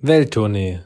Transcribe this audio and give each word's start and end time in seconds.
Welttournee, 0.00 0.80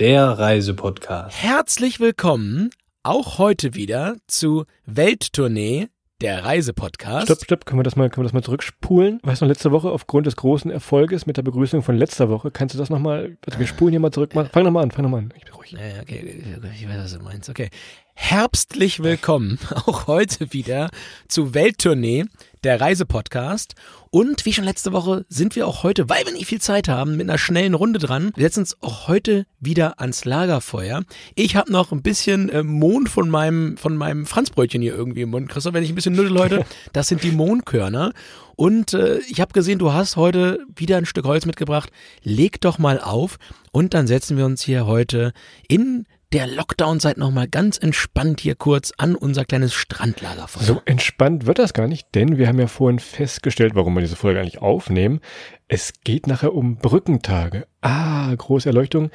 der 0.00 0.26
Reisepodcast. 0.26 1.40
Herzlich 1.40 2.00
willkommen 2.00 2.70
auch 3.04 3.38
heute 3.38 3.76
wieder 3.76 4.16
zu 4.26 4.64
Welttournee, 4.86 5.86
der 6.20 6.44
Reisepodcast. 6.44 7.26
Stopp, 7.26 7.44
stopp, 7.44 7.66
können 7.66 7.78
wir 7.78 7.84
das 7.84 7.94
mal, 7.94 8.10
können 8.10 8.24
wir 8.24 8.28
das 8.28 8.32
mal 8.32 8.42
zurückspulen? 8.42 9.20
Weißt 9.22 9.42
du, 9.42 9.46
letzte 9.46 9.70
Woche 9.70 9.90
aufgrund 9.90 10.26
des 10.26 10.34
großen 10.34 10.68
Erfolges 10.68 11.26
mit 11.26 11.36
der 11.36 11.42
Begrüßung 11.42 11.82
von 11.82 11.96
letzter 11.96 12.28
Woche, 12.28 12.50
kannst 12.50 12.74
du 12.74 12.78
das 12.78 12.90
nochmal, 12.90 13.36
also 13.46 13.60
wir 13.60 13.66
spulen 13.68 13.92
hier 13.92 14.00
mal 14.00 14.10
zurück. 14.10 14.32
Fang 14.32 14.64
nochmal 14.64 14.82
an, 14.82 14.90
fang 14.90 15.04
nochmal 15.04 15.20
an. 15.20 15.34
Ich 15.36 15.44
bin 15.44 15.54
ruhig. 15.54 15.72
Ja, 15.72 15.86
ja, 15.86 16.02
okay, 16.02 16.42
ich 16.74 16.88
weiß, 16.88 16.98
was 16.98 17.12
du 17.12 17.22
meinst. 17.22 17.48
Okay. 17.48 17.70
Herbstlich 18.18 19.02
willkommen 19.02 19.58
auch 19.74 20.06
heute 20.06 20.52
wieder 20.52 20.88
zu 21.28 21.52
Welttournee, 21.52 22.24
der 22.64 22.80
Reisepodcast. 22.80 23.74
Und 24.10 24.46
wie 24.46 24.54
schon 24.54 24.64
letzte 24.64 24.92
Woche 24.92 25.26
sind 25.28 25.54
wir 25.54 25.66
auch 25.66 25.82
heute, 25.82 26.08
weil 26.08 26.24
wir 26.24 26.32
nicht 26.32 26.46
viel 26.46 26.60
Zeit 26.60 26.88
haben, 26.88 27.18
mit 27.18 27.28
einer 27.28 27.36
schnellen 27.36 27.74
Runde 27.74 27.98
dran. 27.98 28.32
Wir 28.34 28.44
setzen 28.46 28.60
uns 28.60 28.82
auch 28.82 29.06
heute 29.06 29.44
wieder 29.60 30.00
ans 30.00 30.24
Lagerfeuer. 30.24 31.02
Ich 31.34 31.56
habe 31.56 31.70
noch 31.70 31.92
ein 31.92 32.00
bisschen 32.00 32.48
äh, 32.48 32.62
Mohn 32.62 33.06
von 33.06 33.28
meinem, 33.28 33.76
von 33.76 33.96
meinem 33.96 34.24
Franzbrötchen 34.24 34.80
hier 34.80 34.94
irgendwie 34.94 35.20
im 35.20 35.30
Mund. 35.30 35.50
Christoph, 35.50 35.74
wenn 35.74 35.84
ich 35.84 35.90
ein 35.90 35.94
bisschen 35.94 36.16
nuddel 36.16 36.38
heute, 36.38 36.64
das 36.94 37.08
sind 37.08 37.22
die 37.22 37.32
Mohnkörner. 37.32 38.12
Und 38.56 38.94
äh, 38.94 39.18
ich 39.28 39.42
habe 39.42 39.52
gesehen, 39.52 39.78
du 39.78 39.92
hast 39.92 40.16
heute 40.16 40.64
wieder 40.74 40.96
ein 40.96 41.06
Stück 41.06 41.26
Holz 41.26 41.44
mitgebracht. 41.44 41.92
Leg 42.22 42.62
doch 42.62 42.78
mal 42.78 42.98
auf 42.98 43.36
und 43.72 43.92
dann 43.92 44.06
setzen 44.06 44.38
wir 44.38 44.46
uns 44.46 44.62
hier 44.62 44.86
heute 44.86 45.34
in 45.68 46.06
der 46.36 46.46
Lockdown-Zeit 46.46 47.16
nochmal 47.16 47.48
ganz 47.48 47.78
entspannt 47.78 48.40
hier 48.40 48.56
kurz 48.56 48.92
an 48.98 49.14
unser 49.14 49.46
kleines 49.46 49.72
Strandlagerfeuer. 49.72 50.62
So 50.62 50.82
entspannt 50.84 51.46
wird 51.46 51.58
das 51.58 51.72
gar 51.72 51.88
nicht, 51.88 52.14
denn 52.14 52.36
wir 52.36 52.46
haben 52.46 52.58
ja 52.58 52.66
vorhin 52.66 52.98
festgestellt, 52.98 53.74
warum 53.74 53.94
wir 53.94 54.02
diese 54.02 54.16
Folge 54.16 54.38
eigentlich 54.38 54.60
aufnehmen. 54.60 55.20
Es 55.66 55.94
geht 56.04 56.26
nachher 56.26 56.52
um 56.52 56.76
Brückentage. 56.76 57.66
Ah, 57.80 58.34
große 58.34 58.68
Erleuchtung. 58.68 59.10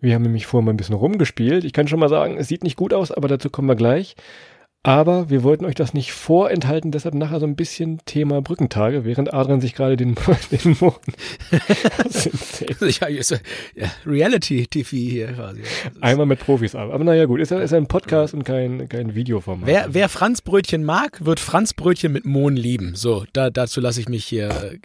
Wir 0.00 0.14
haben 0.14 0.20
nämlich 0.20 0.44
vorhin 0.44 0.66
mal 0.66 0.74
ein 0.74 0.76
bisschen 0.76 0.96
rumgespielt. 0.96 1.64
Ich 1.64 1.72
kann 1.72 1.88
schon 1.88 1.98
mal 1.98 2.10
sagen, 2.10 2.36
es 2.36 2.48
sieht 2.48 2.62
nicht 2.62 2.76
gut 2.76 2.92
aus, 2.92 3.10
aber 3.10 3.28
dazu 3.28 3.48
kommen 3.48 3.68
wir 3.68 3.74
gleich. 3.74 4.14
Aber 4.86 5.28
wir 5.28 5.42
wollten 5.42 5.64
euch 5.64 5.74
das 5.74 5.94
nicht 5.94 6.12
vorenthalten, 6.12 6.92
deshalb 6.92 7.16
nachher 7.16 7.40
so 7.40 7.46
ein 7.46 7.56
bisschen 7.56 7.98
Thema 8.06 8.40
Brückentage, 8.40 9.04
während 9.04 9.34
Adrian 9.34 9.60
sich 9.60 9.74
gerade 9.74 9.96
den, 9.96 10.14
den 10.52 10.76
Mond. 10.78 11.00
ja, 13.00 13.08
ja, 13.08 13.90
Reality-TV 14.06 14.90
hier 14.96 15.32
quasi. 15.32 15.62
Einmal 16.00 16.26
mit 16.26 16.38
Profis 16.38 16.76
ab. 16.76 16.90
Aber 16.92 17.02
naja, 17.02 17.24
gut, 17.24 17.40
ist, 17.40 17.50
ist 17.50 17.74
ein 17.74 17.88
Podcast 17.88 18.32
und 18.32 18.44
kein, 18.44 18.88
kein 18.88 19.16
Videoformat. 19.16 19.66
Wer, 19.66 19.86
wer 19.90 20.08
Franzbrötchen 20.08 20.84
mag, 20.84 21.24
wird 21.24 21.40
Franzbrötchen 21.40 22.12
mit 22.12 22.24
Mohn 22.24 22.54
lieben. 22.54 22.94
So, 22.94 23.24
da, 23.32 23.50
dazu 23.50 23.80
lasse 23.80 23.98
ich 23.98 24.08
mich 24.08 24.24
hier, 24.24 24.78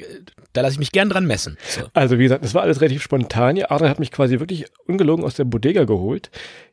da 0.53 0.61
lasse 0.61 0.73
ich 0.73 0.79
mich 0.79 0.91
gern 0.91 1.09
dran 1.09 1.27
messen. 1.27 1.59
So. 1.69 1.81
Also, 1.93 2.17
wie 2.17 2.23
gesagt, 2.23 2.43
das 2.43 2.55
war 2.55 2.63
alles 2.63 2.81
relativ 2.81 3.03
spontan. 3.03 3.61
Adrian 3.61 3.91
hat 3.91 3.99
mich 3.99 4.11
quasi 4.11 4.39
wirklich 4.39 4.65
ungelogen 4.87 5.23
aus 5.23 5.35
der 5.35 5.43
Bodega 5.43 5.83
geholt. 5.83 6.31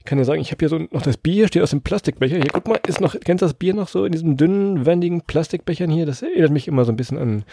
Ich 0.09 0.11
kann 0.11 0.19
ja 0.19 0.25
sagen, 0.25 0.41
ich 0.41 0.51
habe 0.53 0.61
hier 0.61 0.71
so 0.71 0.79
noch 0.79 1.03
das 1.03 1.19
Bier, 1.19 1.49
steht 1.49 1.63
aus 1.63 1.69
dem 1.69 1.83
Plastikbecher. 1.83 2.37
Hier, 2.37 2.49
guck 2.51 2.67
mal, 2.67 2.81
ist 2.87 2.99
noch, 2.99 3.15
kennst 3.21 3.43
du 3.43 3.45
das 3.45 3.53
Bier 3.53 3.75
noch 3.75 3.89
so 3.89 4.07
in 4.07 4.13
diesen 4.13 4.39
dünnen, 4.39 4.87
wendigen 4.87 5.21
Plastikbechern 5.21 5.91
hier? 5.91 6.07
Das 6.07 6.23
erinnert 6.23 6.51
mich 6.51 6.67
immer 6.67 6.87
so 6.87 6.93
ein 6.93 6.97
bisschen 6.97 7.19
an, 7.19 7.45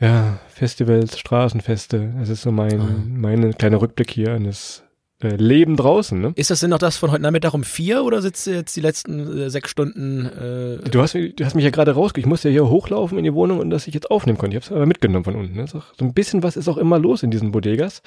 ja, 0.00 0.40
Festivals, 0.48 1.16
Straßenfeste. 1.16 2.12
Das 2.18 2.28
ist 2.28 2.42
so 2.42 2.50
mein, 2.50 2.80
oh. 2.80 2.88
mein 3.08 3.56
kleiner 3.56 3.80
Rückblick 3.80 4.10
hier 4.10 4.32
an 4.32 4.42
das 4.42 4.82
äh, 5.22 5.36
Leben 5.36 5.76
draußen. 5.76 6.20
Ne? 6.20 6.32
Ist 6.36 6.50
das 6.50 6.60
denn 6.60 6.70
noch 6.70 6.78
das 6.78 6.96
von 6.96 7.10
heute 7.10 7.22
Nachmittag 7.22 7.54
um 7.54 7.64
vier 7.64 8.04
oder 8.04 8.22
sitzt 8.22 8.46
du 8.46 8.50
jetzt 8.50 8.74
die 8.76 8.80
letzten 8.80 9.38
äh, 9.38 9.50
sechs 9.50 9.70
Stunden? 9.70 10.26
Äh 10.26 10.88
du, 10.90 11.00
hast, 11.00 11.14
du 11.14 11.44
hast 11.44 11.54
mich 11.54 11.64
ja 11.64 11.70
gerade 11.70 11.92
rausge... 11.92 12.20
Ich 12.20 12.26
musste 12.26 12.48
ja 12.48 12.52
hier 12.52 12.68
hochlaufen 12.68 13.18
in 13.18 13.24
die 13.24 13.34
Wohnung 13.34 13.60
und 13.60 13.70
dass 13.70 13.86
ich 13.86 13.94
jetzt 13.94 14.10
aufnehmen 14.10 14.38
konnte. 14.38 14.56
Ich 14.56 14.62
habe 14.62 14.72
es 14.72 14.76
aber 14.76 14.86
mitgenommen 14.86 15.24
von 15.24 15.36
unten. 15.36 15.54
Ne? 15.54 15.66
So 15.66 15.82
ein 16.00 16.14
bisschen 16.14 16.42
was 16.42 16.56
ist 16.56 16.68
auch 16.68 16.78
immer 16.78 16.98
los 16.98 17.22
in 17.22 17.30
diesen 17.30 17.52
Bodegas. 17.52 18.02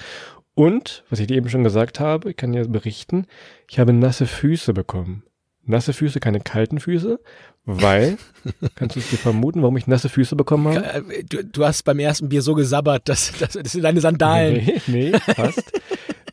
Und, 0.54 1.04
was 1.10 1.20
ich 1.20 1.26
dir 1.26 1.36
eben 1.36 1.50
schon 1.50 1.64
gesagt 1.64 2.00
habe, 2.00 2.30
ich 2.30 2.36
kann 2.36 2.52
dir 2.52 2.66
berichten, 2.66 3.26
ich 3.68 3.78
habe 3.78 3.92
nasse 3.92 4.26
Füße 4.26 4.72
bekommen. 4.72 5.22
Nasse 5.64 5.92
Füße, 5.92 6.18
keine 6.18 6.40
kalten 6.40 6.80
Füße, 6.80 7.20
weil, 7.66 8.16
kannst 8.76 8.94
du 8.94 9.00
es 9.00 9.10
dir 9.10 9.18
vermuten, 9.18 9.60
warum 9.60 9.76
ich 9.76 9.88
nasse 9.88 10.08
Füße 10.08 10.36
bekommen 10.36 10.68
habe? 10.68 11.12
Äh, 11.12 11.24
du, 11.24 11.44
du 11.44 11.64
hast 11.64 11.82
beim 11.82 11.98
ersten 11.98 12.28
Bier 12.28 12.40
so 12.40 12.54
gesabbert, 12.54 13.08
dass 13.08 13.32
das, 13.38 13.52
das 13.52 13.72
sind 13.72 13.82
deine 13.82 14.00
Sandalen. 14.00 14.56
Nee, 14.86 15.10
nee, 15.10 15.18
fast. 15.34 15.72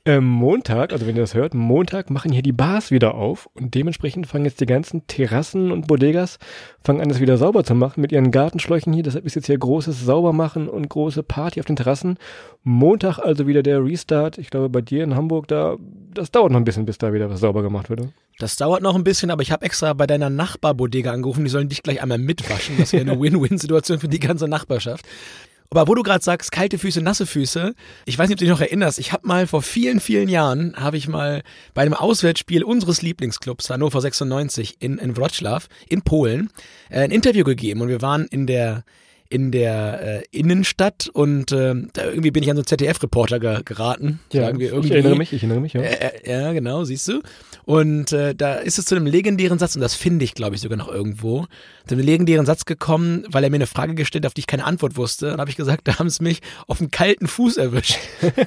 Ähm, 0.06 0.26
Montag, 0.26 0.92
also 0.92 1.08
wenn 1.08 1.16
ihr 1.16 1.22
das 1.22 1.34
hört, 1.34 1.54
Montag 1.54 2.10
machen 2.10 2.34
hier 2.34 2.42
die 2.42 2.52
Bars 2.52 2.92
wieder 2.92 3.16
auf 3.16 3.50
und 3.54 3.74
dementsprechend 3.74 4.28
fangen 4.28 4.44
jetzt 4.44 4.60
die 4.60 4.66
ganzen 4.66 5.08
Terrassen 5.08 5.72
und 5.72 5.88
Bodegas, 5.88 6.40
fangen 6.84 7.00
an, 7.00 7.08
das 7.08 7.22
wieder 7.22 7.38
sauber 7.38 7.64
zu 7.64 7.74
machen 7.74 8.02
mit 8.02 8.12
ihren 8.12 8.30
Gartenschläuchen 8.30 8.92
hier. 8.92 9.04
Deshalb 9.04 9.26
ist 9.26 9.36
jetzt 9.36 9.46
hier 9.46 9.58
großes 9.58 10.04
Saubermachen 10.04 10.68
und 10.68 10.90
große 10.90 11.24
Party 11.24 11.62
auf 11.62 11.66
den 11.66 11.78
Terrassen. 11.78 12.18
Montag 12.64 13.18
also 13.18 13.48
wieder 13.48 13.64
der 13.64 13.82
Restart. 13.82 14.38
Ich 14.38 14.50
glaube, 14.50 14.68
bei 14.68 14.82
dir 14.82 15.06
in 15.06 15.16
Hamburg, 15.16 15.48
da, 15.48 15.78
das 16.14 16.32
dauert 16.32 16.52
noch 16.52 16.60
ein 16.60 16.66
bisschen, 16.66 16.86
bis 16.86 16.98
da 16.98 17.14
wieder 17.14 17.30
was 17.30 17.40
sauber 17.40 17.62
gemacht 17.62 17.90
wird. 17.90 18.02
Das 18.40 18.58
dauert 18.58 18.82
noch 18.82 18.96
ein 18.96 19.06
bisschen, 19.06 19.32
aber 19.32 19.42
ich 19.42 19.52
habe 19.54 19.66
extra 19.66 19.94
bei 19.94 20.08
deiner 20.08 20.30
Nachbarbodega 20.30 21.14
angerufen, 21.14 21.46
die 21.46 21.50
sollen 21.50 21.70
dich 21.70 21.82
gleich 21.82 22.02
einmal 22.02 22.18
mitwaschen. 22.18 22.76
Das 22.78 22.92
wäre 22.92 23.10
eine 23.10 23.20
Win-Win-Situation 23.22 24.00
für 24.00 24.10
die 24.10 24.20
ganze 24.20 24.50
Nachbarschaft. 24.50 25.06
Aber 25.74 25.88
wo 25.88 25.96
du 25.96 26.04
gerade 26.04 26.24
sagst, 26.24 26.52
kalte 26.52 26.78
Füße, 26.78 27.02
nasse 27.02 27.26
Füße, 27.26 27.74
ich 28.06 28.16
weiß 28.16 28.30
nicht, 28.30 28.36
ob 28.36 28.40
du 28.40 28.46
dich 28.46 28.54
noch 28.54 28.62
erinnerst, 28.62 29.00
ich 29.00 29.12
habe 29.12 29.28
mal 29.28 29.48
vor 29.48 29.64
vielen, 29.64 30.00
vielen 30.00 30.30
Jahren, 30.30 30.76
habe 30.76 30.98
ich 30.98 31.08
mal 31.08 31.42
bei 31.74 31.82
einem 31.82 31.96
Auswärtsspiel 31.96 32.64
unseres 32.64 33.02
Lieblingsclubs 33.02 33.72
Hannover 33.72 34.00
96 34.00 34.76
in, 34.80 35.00
in 35.00 35.16
Wrocław 35.16 35.64
in 35.90 36.04
Polen 36.04 36.52
äh, 36.92 37.00
ein 37.00 37.10
Interview 37.10 37.44
gegeben. 37.44 37.82
Und 37.82 37.88
wir 37.88 38.04
waren 38.04 38.28
in 38.28 38.46
der 38.46 38.84
in 39.30 39.52
der 39.52 40.22
äh, 40.22 40.24
Innenstadt 40.32 41.08
und 41.08 41.52
äh, 41.52 41.74
da 41.94 42.06
irgendwie 42.06 42.32
bin 42.32 42.44
ich 42.44 42.50
an 42.50 42.56
so 42.56 42.62
einen 42.62 42.68
ZDF-Reporter 42.68 43.40
ge 43.40 43.62
geraten. 43.66 44.20
Ja, 44.32 44.44
sagen 44.44 44.60
wir 44.60 44.70
irgendwie. 44.70 44.90
ich 44.90 44.94
erinnere 44.94 45.16
mich, 45.16 45.34
ich 45.34 45.44
erinnere 45.44 45.62
mich, 45.62 45.74
ja. 45.74 45.82
Äh, 45.82 46.30
ja, 46.30 46.54
genau, 46.54 46.84
siehst 46.84 47.08
du. 47.08 47.22
Und 47.66 48.12
äh, 48.12 48.36
da 48.36 48.56
ist 48.56 48.78
es 48.78 48.86
zu 48.86 48.96
einem 48.96 49.06
legendären 49.06 49.60
Satz, 49.60 49.76
und 49.76 49.82
das 49.82 49.96
finde 49.96 50.26
ich, 50.26 50.34
glaube 50.34 50.56
ich, 50.56 50.62
sogar 50.62 50.78
noch 50.78 50.90
irgendwo, 50.90 51.48
zu 51.88 51.96
einem 51.96 52.06
legendären 52.06 52.46
Satz 52.46 52.66
gekommen, 52.66 53.26
weil 53.30 53.44
er 53.44 53.50
mir 53.50 53.56
eine 53.56 53.68
Frage 53.68 53.96
gestellt 53.96 54.26
hat, 54.26 54.30
auf 54.30 54.34
die 54.34 54.42
ich 54.42 54.48
keine 54.48 54.66
Antwort 54.66 54.98
wusste. 54.98 55.34
Und 55.34 55.40
habe 55.40 55.50
ich 55.50 55.56
gesagt, 55.56 55.82
da 55.88 56.00
haben 56.00 56.10
sie 56.10 56.24
mich 56.24 56.42
auf 56.68 56.78
dem 56.78 56.92
kalten 56.92 57.28
Fuß 57.28 57.58
erwischt. 57.58 57.98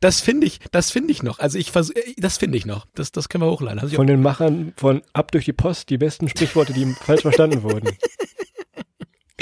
Das 0.00 0.20
finde 0.20 0.46
ich, 0.46 0.58
das 0.70 0.90
finde 0.90 1.12
ich 1.12 1.22
noch. 1.22 1.38
Also 1.38 1.56
ich 1.56 1.70
versuche, 1.70 1.98
das 2.18 2.36
finde 2.36 2.58
ich 2.58 2.66
noch. 2.66 2.86
Das, 2.94 3.12
das 3.12 3.30
können 3.30 3.44
wir 3.44 3.50
hochladen. 3.50 3.88
Von 3.88 4.06
den 4.06 4.20
Machern 4.20 4.74
von 4.76 5.00
Ab 5.12 5.32
durch 5.32 5.46
die 5.46 5.54
Post 5.54 5.88
die 5.88 5.96
besten 5.96 6.28
Sprichworte, 6.28 6.74
die 6.74 6.84
falsch 6.92 7.22
verstanden 7.22 7.62
wurden. 7.62 7.88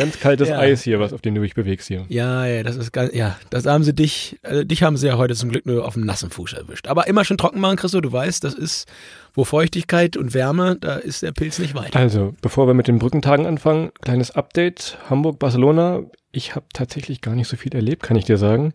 Ganz 0.03 0.19
kaltes 0.19 0.49
ja. 0.49 0.59
Eis 0.59 0.83
hier, 0.83 0.99
was 0.99 1.13
auf 1.13 1.21
dem 1.21 1.37
du 1.37 1.43
dich 1.43 1.55
bewegst 1.55 1.87
hier. 1.87 2.05
Ja, 2.09 2.45
ja, 2.45 2.65
das 2.65 2.75
ist 2.77 2.93
ganz, 2.93 3.15
ja, 3.15 3.39
das 3.51 3.67
haben 3.67 3.85
sie 3.85 3.95
dich, 3.95 4.41
also 4.43 4.65
dich 4.65 4.83
haben 4.83 4.97
sie 4.97 5.07
ja 5.07 5.17
heute 5.17 5.37
zum 5.37 5.51
Glück 5.51 5.65
nur 5.65 5.87
auf 5.87 5.95
dem 5.95 6.05
nassen 6.05 6.29
Fuß 6.29 6.55
erwischt. 6.55 6.89
Aber 6.89 7.07
immer 7.07 7.25
schön 7.25 7.39
trocken 7.39 7.61
machen, 7.61 7.77
Christo, 7.77 8.01
du 8.01 8.11
weißt, 8.11 8.43
das 8.43 8.55
ist, 8.55 8.89
wo 9.33 9.45
Feuchtigkeit 9.45 10.17
und 10.17 10.35
Wärme, 10.35 10.77
da 10.81 10.97
ist 10.97 11.23
der 11.23 11.31
Pilz 11.31 11.61
nicht 11.61 11.77
weit. 11.77 11.95
Also, 11.95 12.35
bevor 12.43 12.67
wir 12.67 12.75
mit 12.75 12.89
den 12.89 12.99
Brückentagen 12.99 13.47
anfangen, 13.47 13.93
kleines 14.01 14.33
Update, 14.33 14.99
Hamburg, 15.09 15.39
Barcelona. 15.39 16.03
Ich 16.33 16.57
habe 16.57 16.67
tatsächlich 16.73 17.21
gar 17.21 17.37
nicht 17.37 17.47
so 17.47 17.57
viel 17.57 17.73
erlebt, 17.73 18.03
kann 18.03 18.17
ich 18.17 18.25
dir 18.25 18.39
sagen. 18.39 18.75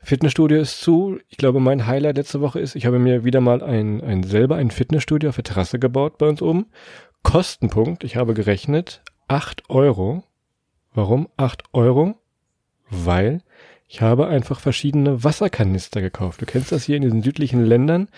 Fitnessstudio 0.00 0.60
ist 0.60 0.80
zu. 0.80 1.18
Ich 1.28 1.38
glaube, 1.38 1.60
mein 1.60 1.86
Highlight 1.86 2.16
letzte 2.16 2.40
Woche 2.42 2.60
ist, 2.60 2.74
ich 2.74 2.84
habe 2.84 2.98
mir 2.98 3.24
wieder 3.24 3.40
mal 3.40 3.62
ein, 3.62 4.02
ein 4.02 4.22
selber 4.22 4.56
ein 4.56 4.70
Fitnessstudio 4.70 5.30
auf 5.30 5.36
der 5.36 5.44
Terrasse 5.44 5.78
gebaut 5.78 6.18
bei 6.18 6.28
uns 6.28 6.42
oben. 6.42 6.66
Kostenpunkt, 7.22 8.04
ich 8.04 8.16
habe 8.16 8.34
gerechnet, 8.34 9.00
acht 9.28 9.62
Euro 9.70 10.24
Warum 10.94 11.28
8 11.36 11.64
Euro? 11.72 12.16
Weil 12.90 13.42
ich 13.88 14.00
habe 14.00 14.26
einfach 14.26 14.60
verschiedene 14.60 15.22
Wasserkanister 15.22 16.00
gekauft. 16.00 16.40
Du 16.40 16.46
kennst 16.46 16.72
das 16.72 16.84
hier 16.84 16.96
in 16.96 17.02
diesen 17.02 17.22
südlichen 17.22 17.64
Ländern. 17.64 18.08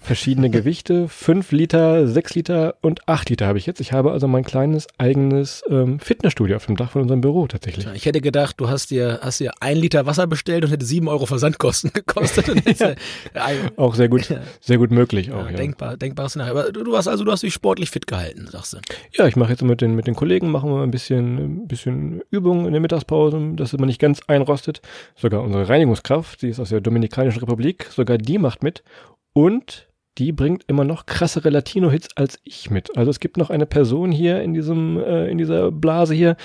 Verschiedene 0.00 0.48
Gewichte. 0.50 1.08
5 1.08 1.52
Liter, 1.52 2.06
6 2.06 2.34
Liter 2.34 2.76
und 2.80 3.06
8 3.08 3.30
Liter 3.30 3.46
habe 3.46 3.58
ich 3.58 3.66
jetzt. 3.66 3.80
Ich 3.80 3.92
habe 3.92 4.12
also 4.12 4.26
mein 4.28 4.44
kleines 4.44 4.86
eigenes 4.96 5.62
ähm, 5.68 5.98
Fitnessstudio 6.00 6.56
auf 6.56 6.66
dem 6.66 6.76
Dach 6.76 6.90
von 6.92 7.02
unserem 7.02 7.20
Büro 7.20 7.46
tatsächlich. 7.46 7.86
Ich 7.94 8.06
hätte 8.06 8.20
gedacht, 8.20 8.54
du 8.58 8.68
hast 8.68 8.90
dir, 8.90 9.18
hast 9.22 9.40
dir 9.40 9.52
ein 9.60 9.76
Liter 9.76 10.06
Wasser 10.06 10.26
bestellt 10.26 10.64
und 10.64 10.70
hätte 10.70 10.84
sieben 10.86 11.08
Euro 11.08 11.26
Versandkosten 11.26 11.90
gekostet. 11.94 12.46
Jetzt, 12.66 12.80
äh, 12.80 12.96
ein- 13.34 13.70
Auch 13.76 13.94
sehr 13.94 14.08
gut, 14.08 14.32
sehr 14.60 14.78
gut 14.78 14.90
möglich 14.90 15.32
auch, 15.32 15.44
ja, 15.44 15.50
ja. 15.50 15.56
Denkbar, 15.56 15.96
denkbares 15.96 16.32
Szenario. 16.32 16.52
Aber 16.58 16.72
du, 16.72 16.84
du 16.84 16.96
hast 16.96 17.08
also, 17.08 17.24
du 17.24 17.32
hast 17.32 17.42
dich 17.42 17.52
sportlich 17.52 17.90
fit 17.90 18.06
gehalten, 18.06 18.46
sagst 18.50 18.74
du. 18.74 18.78
Ja, 19.12 19.26
ich 19.26 19.36
mache 19.36 19.50
jetzt 19.50 19.62
mit 19.62 19.80
den, 19.80 19.94
mit 19.94 20.06
den 20.06 20.14
Kollegen, 20.14 20.50
machen 20.50 20.70
wir 20.70 20.82
ein 20.82 20.90
bisschen, 20.90 21.38
ein 21.64 21.68
bisschen 21.68 22.22
Übung 22.30 22.66
in 22.66 22.72
der 22.72 22.80
Mittagspause, 22.80 23.52
dass 23.56 23.72
man 23.74 23.86
nicht 23.88 24.00
ganz 24.00 24.20
einrostet. 24.28 24.80
Sogar 25.16 25.42
unsere 25.42 25.68
Reinigungskraft, 25.68 26.42
die 26.42 26.48
ist 26.48 26.60
aus 26.60 26.68
der 26.70 26.80
Dominikanischen 26.80 27.40
Republik, 27.40 27.86
sogar 27.90 28.16
die 28.16 28.38
macht 28.38 28.62
mit. 28.62 28.82
Und 29.32 29.87
die 30.18 30.32
bringt 30.32 30.64
immer 30.66 30.84
noch 30.84 31.06
krassere 31.06 31.50
Latino-Hits 31.50 32.08
als 32.16 32.38
ich 32.42 32.70
mit. 32.70 32.96
Also 32.96 33.10
es 33.10 33.20
gibt 33.20 33.36
noch 33.36 33.50
eine 33.50 33.66
Person 33.66 34.12
hier 34.12 34.42
in 34.42 34.54
diesem, 34.54 34.98
äh, 34.98 35.28
in 35.28 35.38
dieser 35.38 35.70
Blase 35.70 36.14
hier, 36.14 36.36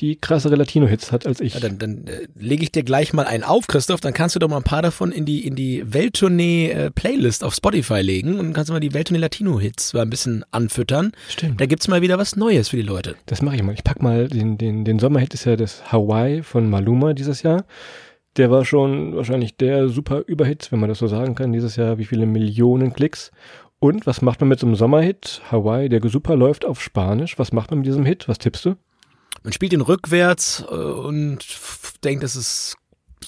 die 0.00 0.16
krassere 0.16 0.56
Latino-Hits 0.56 1.12
hat 1.12 1.26
als 1.26 1.40
ich. 1.40 1.54
Ja, 1.54 1.60
dann 1.60 1.78
dann 1.78 2.06
äh, 2.06 2.26
lege 2.38 2.62
ich 2.62 2.72
dir 2.72 2.82
gleich 2.82 3.12
mal 3.12 3.26
einen 3.26 3.44
auf, 3.44 3.66
Christoph. 3.66 4.00
Dann 4.00 4.14
kannst 4.14 4.34
du 4.34 4.38
doch 4.38 4.48
mal 4.48 4.56
ein 4.56 4.62
paar 4.62 4.82
davon 4.82 5.12
in 5.12 5.26
die, 5.26 5.46
in 5.46 5.54
die 5.54 5.82
Welttournee-Playlist 5.92 7.44
auf 7.44 7.54
Spotify 7.54 8.00
legen 8.00 8.38
und 8.38 8.46
dann 8.46 8.52
kannst 8.54 8.70
du 8.70 8.72
mal 8.72 8.80
die 8.80 8.94
Welttournee-Latino-Hits 8.94 9.92
mal 9.92 10.02
ein 10.02 10.10
bisschen 10.10 10.44
anfüttern. 10.50 11.12
Stimmt. 11.28 11.60
Da 11.60 11.66
gibt's 11.66 11.88
mal 11.88 12.00
wieder 12.00 12.18
was 12.18 12.36
Neues 12.36 12.68
für 12.68 12.76
die 12.76 12.82
Leute. 12.82 13.16
Das 13.26 13.42
mache 13.42 13.56
ich 13.56 13.62
mal. 13.62 13.74
Ich 13.74 13.84
pack 13.84 14.02
mal 14.02 14.28
den, 14.28 14.56
den, 14.56 14.84
den 14.84 14.98
Sommerhit 14.98 15.34
ist 15.34 15.44
ja 15.44 15.56
das 15.56 15.92
Hawaii 15.92 16.42
von 16.42 16.70
Maluma 16.70 17.12
dieses 17.12 17.42
Jahr. 17.42 17.64
Der 18.36 18.50
war 18.50 18.64
schon 18.64 19.16
wahrscheinlich 19.16 19.56
der 19.56 19.88
super 19.88 20.22
Überhit, 20.26 20.70
wenn 20.70 20.80
man 20.80 20.88
das 20.88 20.98
so 20.98 21.06
sagen 21.06 21.34
kann, 21.34 21.52
dieses 21.52 21.76
Jahr. 21.76 21.98
Wie 21.98 22.04
viele 22.04 22.26
Millionen 22.26 22.92
Klicks. 22.92 23.32
Und 23.80 24.06
was 24.06 24.22
macht 24.22 24.40
man 24.40 24.48
mit 24.48 24.60
so 24.60 24.66
einem 24.66 24.76
Sommerhit? 24.76 25.40
Hawaii, 25.50 25.88
der 25.88 26.00
super 26.08 26.36
läuft 26.36 26.64
auf 26.64 26.82
Spanisch. 26.82 27.38
Was 27.38 27.52
macht 27.52 27.70
man 27.70 27.80
mit 27.80 27.86
diesem 27.86 28.04
Hit? 28.04 28.28
Was 28.28 28.38
tippst 28.38 28.64
du? 28.66 28.76
Man 29.42 29.52
spielt 29.52 29.72
ihn 29.72 29.80
rückwärts 29.80 30.64
äh, 30.70 30.74
und 30.74 31.44
denkt, 32.04 32.22
das 32.22 32.36
ist 32.36 32.76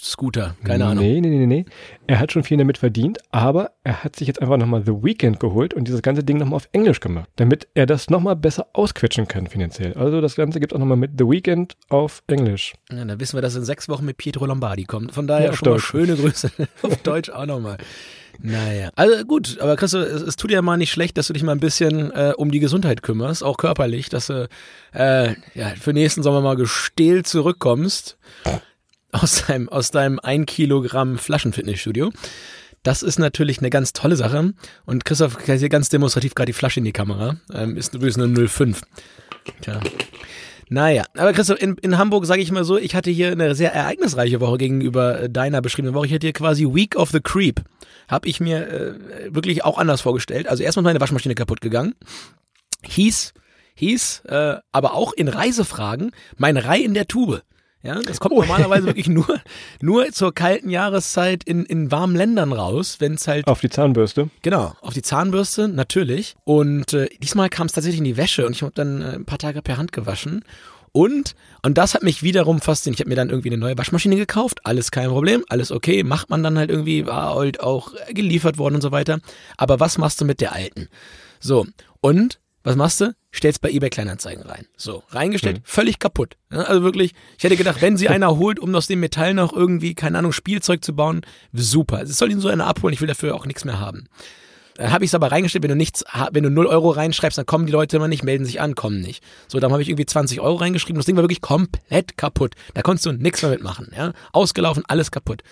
Scooter. 0.02 0.56
Keine 0.64 0.86
Ahnung. 0.86 1.04
Nee, 1.04 1.20
nee, 1.20 1.28
nee, 1.28 1.46
nee. 1.46 1.64
Er 2.08 2.18
hat 2.18 2.32
schon 2.32 2.42
viel 2.42 2.58
damit 2.58 2.78
verdient, 2.78 3.18
aber 3.30 3.70
er 3.84 4.02
hat 4.02 4.16
sich 4.16 4.26
jetzt 4.26 4.42
einfach 4.42 4.56
nochmal 4.56 4.82
The 4.84 4.92
Weeknd 4.92 5.38
geholt 5.38 5.74
und 5.74 5.86
dieses 5.86 6.02
ganze 6.02 6.24
Ding 6.24 6.38
nochmal 6.38 6.56
auf 6.56 6.68
Englisch 6.72 6.98
gemacht, 6.98 7.28
damit 7.36 7.68
er 7.74 7.86
das 7.86 8.10
nochmal 8.10 8.34
besser 8.34 8.66
ausquetschen 8.72 9.28
kann 9.28 9.46
finanziell. 9.46 9.94
Also 9.94 10.20
das 10.20 10.34
Ganze 10.34 10.58
gibt 10.58 10.74
auch 10.74 10.78
nochmal 10.78 10.96
mit 10.96 11.12
The 11.18 11.24
Weeknd 11.24 11.76
auf 11.88 12.24
Englisch. 12.26 12.74
Ja, 12.90 13.04
dann 13.04 13.20
wissen 13.20 13.36
wir, 13.36 13.42
dass 13.42 13.54
in 13.54 13.64
sechs 13.64 13.88
Wochen 13.88 14.04
mit 14.04 14.16
Pietro 14.16 14.44
Lombardi 14.46 14.84
kommt. 14.84 15.12
Von 15.14 15.28
daher 15.28 15.46
Ja, 15.50 15.52
schon 15.56 15.70
mal 15.70 15.78
schöne 15.78 16.16
Grüße. 16.16 16.50
auf 16.82 16.96
Deutsch 16.98 17.30
auch 17.30 17.46
nochmal. 17.46 17.76
Naja. 18.40 18.90
Also 18.96 19.24
gut, 19.24 19.58
aber 19.60 19.76
Christoph, 19.76 20.02
es, 20.02 20.22
es 20.22 20.36
tut 20.36 20.50
dir 20.50 20.54
ja 20.54 20.62
mal 20.62 20.76
nicht 20.78 20.90
schlecht, 20.90 21.16
dass 21.16 21.28
du 21.28 21.32
dich 21.32 21.44
mal 21.44 21.52
ein 21.52 21.60
bisschen 21.60 22.10
äh, 22.10 22.32
um 22.36 22.50
die 22.50 22.60
Gesundheit 22.60 23.02
kümmerst, 23.02 23.44
auch 23.44 23.56
körperlich, 23.56 24.08
dass 24.08 24.26
du 24.26 24.48
äh, 24.94 25.34
ja, 25.54 25.68
für 25.80 25.92
nächsten 25.92 26.24
Sommer 26.24 26.40
mal 26.40 26.56
gestählt 26.56 27.28
zurückkommst 27.28 28.18
aus 29.12 29.46
deinem, 29.46 29.68
aus 29.68 29.90
deinem 29.90 30.18
1 30.18 30.46
Kilogramm 30.46 31.18
Flaschenfitnessstudio. 31.18 32.12
Das 32.82 33.02
ist 33.02 33.18
natürlich 33.18 33.58
eine 33.58 33.70
ganz 33.70 33.92
tolle 33.92 34.16
Sache. 34.16 34.54
Und 34.84 35.04
Christoph 35.04 35.46
hält 35.46 35.60
hier 35.60 35.68
ganz 35.68 35.88
demonstrativ 35.88 36.34
gerade 36.34 36.46
die 36.46 36.52
Flasche 36.52 36.80
in 36.80 36.84
die 36.84 36.92
Kamera. 36.92 37.36
Ähm, 37.52 37.76
ist 37.76 37.94
übrigens 37.94 38.18
eine 38.18 38.48
05. 38.48 38.80
Tja. 39.60 39.80
Naja, 40.68 41.04
aber 41.16 41.32
Christoph, 41.32 41.60
in, 41.60 41.76
in 41.82 41.98
Hamburg 41.98 42.24
sage 42.24 42.40
ich 42.40 42.50
mal 42.50 42.64
so, 42.64 42.78
ich 42.78 42.94
hatte 42.94 43.10
hier 43.10 43.30
eine 43.30 43.54
sehr 43.54 43.74
ereignisreiche 43.74 44.40
Woche 44.40 44.56
gegenüber 44.56 45.20
äh, 45.20 45.30
deiner 45.30 45.60
beschriebenen 45.60 45.94
Woche. 45.94 46.06
Ich 46.06 46.14
hatte 46.14 46.26
hier 46.26 46.32
quasi 46.32 46.64
Week 46.64 46.96
of 46.96 47.10
the 47.10 47.20
Creep. 47.20 47.60
Habe 48.08 48.26
ich 48.26 48.40
mir 48.40 48.66
äh, 48.68 49.34
wirklich 49.34 49.64
auch 49.64 49.78
anders 49.78 50.00
vorgestellt. 50.00 50.48
Also 50.48 50.62
erstmal 50.62 50.82
ist 50.82 50.86
meine 50.86 51.00
Waschmaschine 51.00 51.34
kaputt 51.34 51.60
gegangen. 51.60 51.94
Hieß, 52.84 53.34
hieß, 53.74 54.22
äh, 54.26 54.56
aber 54.72 54.94
auch 54.94 55.12
in 55.12 55.28
Reisefragen, 55.28 56.12
mein 56.36 56.56
Rei 56.56 56.78
in 56.78 56.94
der 56.94 57.06
Tube. 57.06 57.42
Ja, 57.82 58.00
das 58.00 58.20
kommt 58.20 58.36
normalerweise 58.36 58.86
wirklich 58.86 59.08
nur, 59.08 59.40
nur 59.80 60.10
zur 60.12 60.32
kalten 60.32 60.70
Jahreszeit 60.70 61.42
in, 61.42 61.64
in 61.64 61.90
warmen 61.90 62.14
Ländern 62.14 62.52
raus, 62.52 62.96
wenn 63.00 63.14
es 63.14 63.26
halt 63.26 63.46
Auf 63.48 63.60
die 63.60 63.70
Zahnbürste. 63.70 64.30
Genau, 64.42 64.74
auf 64.80 64.94
die 64.94 65.02
Zahnbürste, 65.02 65.66
natürlich. 65.66 66.36
Und 66.44 66.92
äh, 66.92 67.08
diesmal 67.20 67.48
kam 67.48 67.66
es 67.66 67.72
tatsächlich 67.72 67.98
in 67.98 68.04
die 68.04 68.16
Wäsche 68.16 68.46
und 68.46 68.52
ich 68.52 68.62
habe 68.62 68.72
dann 68.74 69.02
äh, 69.02 69.14
ein 69.16 69.24
paar 69.24 69.38
Tage 69.38 69.62
per 69.62 69.78
Hand 69.78 69.90
gewaschen. 69.90 70.44
Und, 70.92 71.34
und 71.62 71.78
das 71.78 71.94
hat 71.94 72.02
mich 72.02 72.22
wiederum 72.22 72.60
fasziniert. 72.60 73.00
Ich 73.00 73.00
habe 73.00 73.08
mir 73.08 73.16
dann 73.16 73.30
irgendwie 73.30 73.48
eine 73.48 73.58
neue 73.58 73.78
Waschmaschine 73.78 74.16
gekauft. 74.16 74.60
Alles 74.64 74.90
kein 74.90 75.08
Problem, 75.08 75.42
alles 75.48 75.72
okay. 75.72 76.04
Macht 76.04 76.30
man 76.30 76.42
dann 76.42 76.58
halt 76.58 76.70
irgendwie, 76.70 77.06
war 77.06 77.34
halt 77.34 77.60
auch 77.60 77.92
geliefert 78.10 78.58
worden 78.58 78.76
und 78.76 78.82
so 78.82 78.92
weiter. 78.92 79.18
Aber 79.56 79.80
was 79.80 79.96
machst 79.98 80.20
du 80.20 80.26
mit 80.26 80.40
der 80.40 80.52
alten? 80.52 80.88
So, 81.40 81.66
und 82.00 82.38
was 82.64 82.76
machst 82.76 83.00
du? 83.00 83.14
Stellst 83.34 83.60
bei 83.60 83.70
eBay 83.70 83.90
Kleinanzeigen 83.90 84.42
rein. 84.44 84.66
So, 84.76 85.02
reingestellt, 85.10 85.62
völlig 85.64 85.98
kaputt. 85.98 86.36
Ja, 86.52 86.62
also 86.62 86.82
wirklich, 86.82 87.14
ich 87.38 87.44
hätte 87.44 87.56
gedacht, 87.56 87.82
wenn 87.82 87.96
sie 87.96 88.08
einer 88.10 88.36
holt, 88.36 88.58
um 88.58 88.74
aus 88.74 88.86
dem 88.86 89.00
Metall 89.00 89.34
noch 89.34 89.52
irgendwie, 89.52 89.94
keine 89.94 90.18
Ahnung, 90.18 90.32
Spielzeug 90.32 90.84
zu 90.84 90.94
bauen, 90.94 91.22
super. 91.52 92.02
Es 92.02 92.18
soll 92.18 92.30
ihn 92.30 92.40
so 92.40 92.48
einer 92.48 92.66
abholen, 92.66 92.94
ich 92.94 93.00
will 93.00 93.08
dafür 93.08 93.34
auch 93.34 93.46
nichts 93.46 93.64
mehr 93.64 93.80
haben. 93.80 94.08
Dann 94.74 94.90
habe 94.90 95.04
ich 95.04 95.10
es 95.10 95.14
aber 95.14 95.30
reingestellt, 95.30 95.62
wenn 95.62 95.70
du 95.70 95.76
nichts, 95.76 96.04
wenn 96.30 96.44
du 96.44 96.50
0 96.50 96.66
Euro 96.66 96.90
reinschreibst, 96.90 97.36
dann 97.36 97.46
kommen 97.46 97.66
die 97.66 97.72
Leute 97.72 97.96
immer 97.96 98.08
nicht, 98.08 98.24
melden 98.24 98.44
sich 98.44 98.60
an, 98.60 98.74
kommen 98.74 99.00
nicht. 99.00 99.22
So, 99.48 99.60
dann 99.60 99.70
habe 99.72 99.82
ich 99.82 99.88
irgendwie 99.88 100.06
20 100.06 100.40
Euro 100.40 100.56
reingeschrieben. 100.56 100.96
Das 100.96 101.06
Ding 101.06 101.16
war 101.16 101.22
wirklich 101.22 101.42
komplett 101.42 102.16
kaputt. 102.16 102.54
Da 102.74 102.82
konntest 102.82 103.06
du 103.06 103.12
nichts 103.12 103.42
mehr 103.42 103.50
mitmachen. 103.50 103.92
Ja? 103.96 104.12
Ausgelaufen, 104.32 104.82
alles 104.86 105.10
kaputt. 105.10 105.42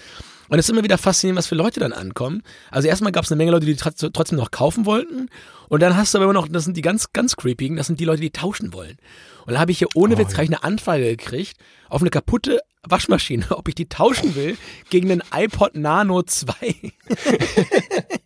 Und 0.51 0.59
es 0.59 0.67
ist 0.67 0.71
immer 0.71 0.83
wieder 0.85 0.99
faszinierend, 0.99 1.39
was 1.39 1.47
für 1.47 1.55
Leute 1.55 1.81
dann 1.81 1.93
ankommen. 1.93 2.43
Also 2.71 2.89
erstmal 2.89 3.13
gab 3.13 3.25
es 3.25 3.31
eine 3.33 3.37
Menge 3.39 3.53
Leute, 3.53 3.67
die 3.67 3.77
tr- 3.77 4.11
trotzdem 4.13 4.37
noch 4.37 4.51
kaufen 4.51 4.85
wollten. 4.85 5.29
Und 5.69 5.81
dann 5.81 5.97
hast 5.97 6.13
du 6.13 6.19
aber 6.19 6.25
immer 6.25 6.35
noch, 6.35 6.49
das 6.49 6.65
sind 6.65 6.77
die 6.77 6.83
ganz, 6.83 7.13
ganz 7.13 7.37
creepigen, 7.37 7.77
das 7.77 7.87
sind 7.87 8.01
die 8.01 8.05
Leute, 8.05 8.21
die 8.21 8.31
tauschen 8.31 8.73
wollen. 8.73 8.99
Und 9.47 9.55
da 9.55 9.61
habe 9.61 9.71
ich 9.71 9.79
hier 9.79 9.89
ohne 9.95 10.19
Witz 10.19 10.35
hab 10.35 10.43
ich 10.45 10.51
eine 10.51 10.63
Anfrage 10.65 11.05
gekriegt 11.17 11.57
auf 11.89 12.03
eine 12.03 12.11
kaputte 12.11 12.61
Waschmaschine, 12.83 13.47
ob 13.57 13.69
ich 13.69 13.75
die 13.75 13.89
tauschen 13.89 14.35
will 14.35 14.57
gegen 14.91 15.11
einen 15.11 15.23
iPod 15.33 15.77
Nano 15.77 16.23
2. 16.23 16.53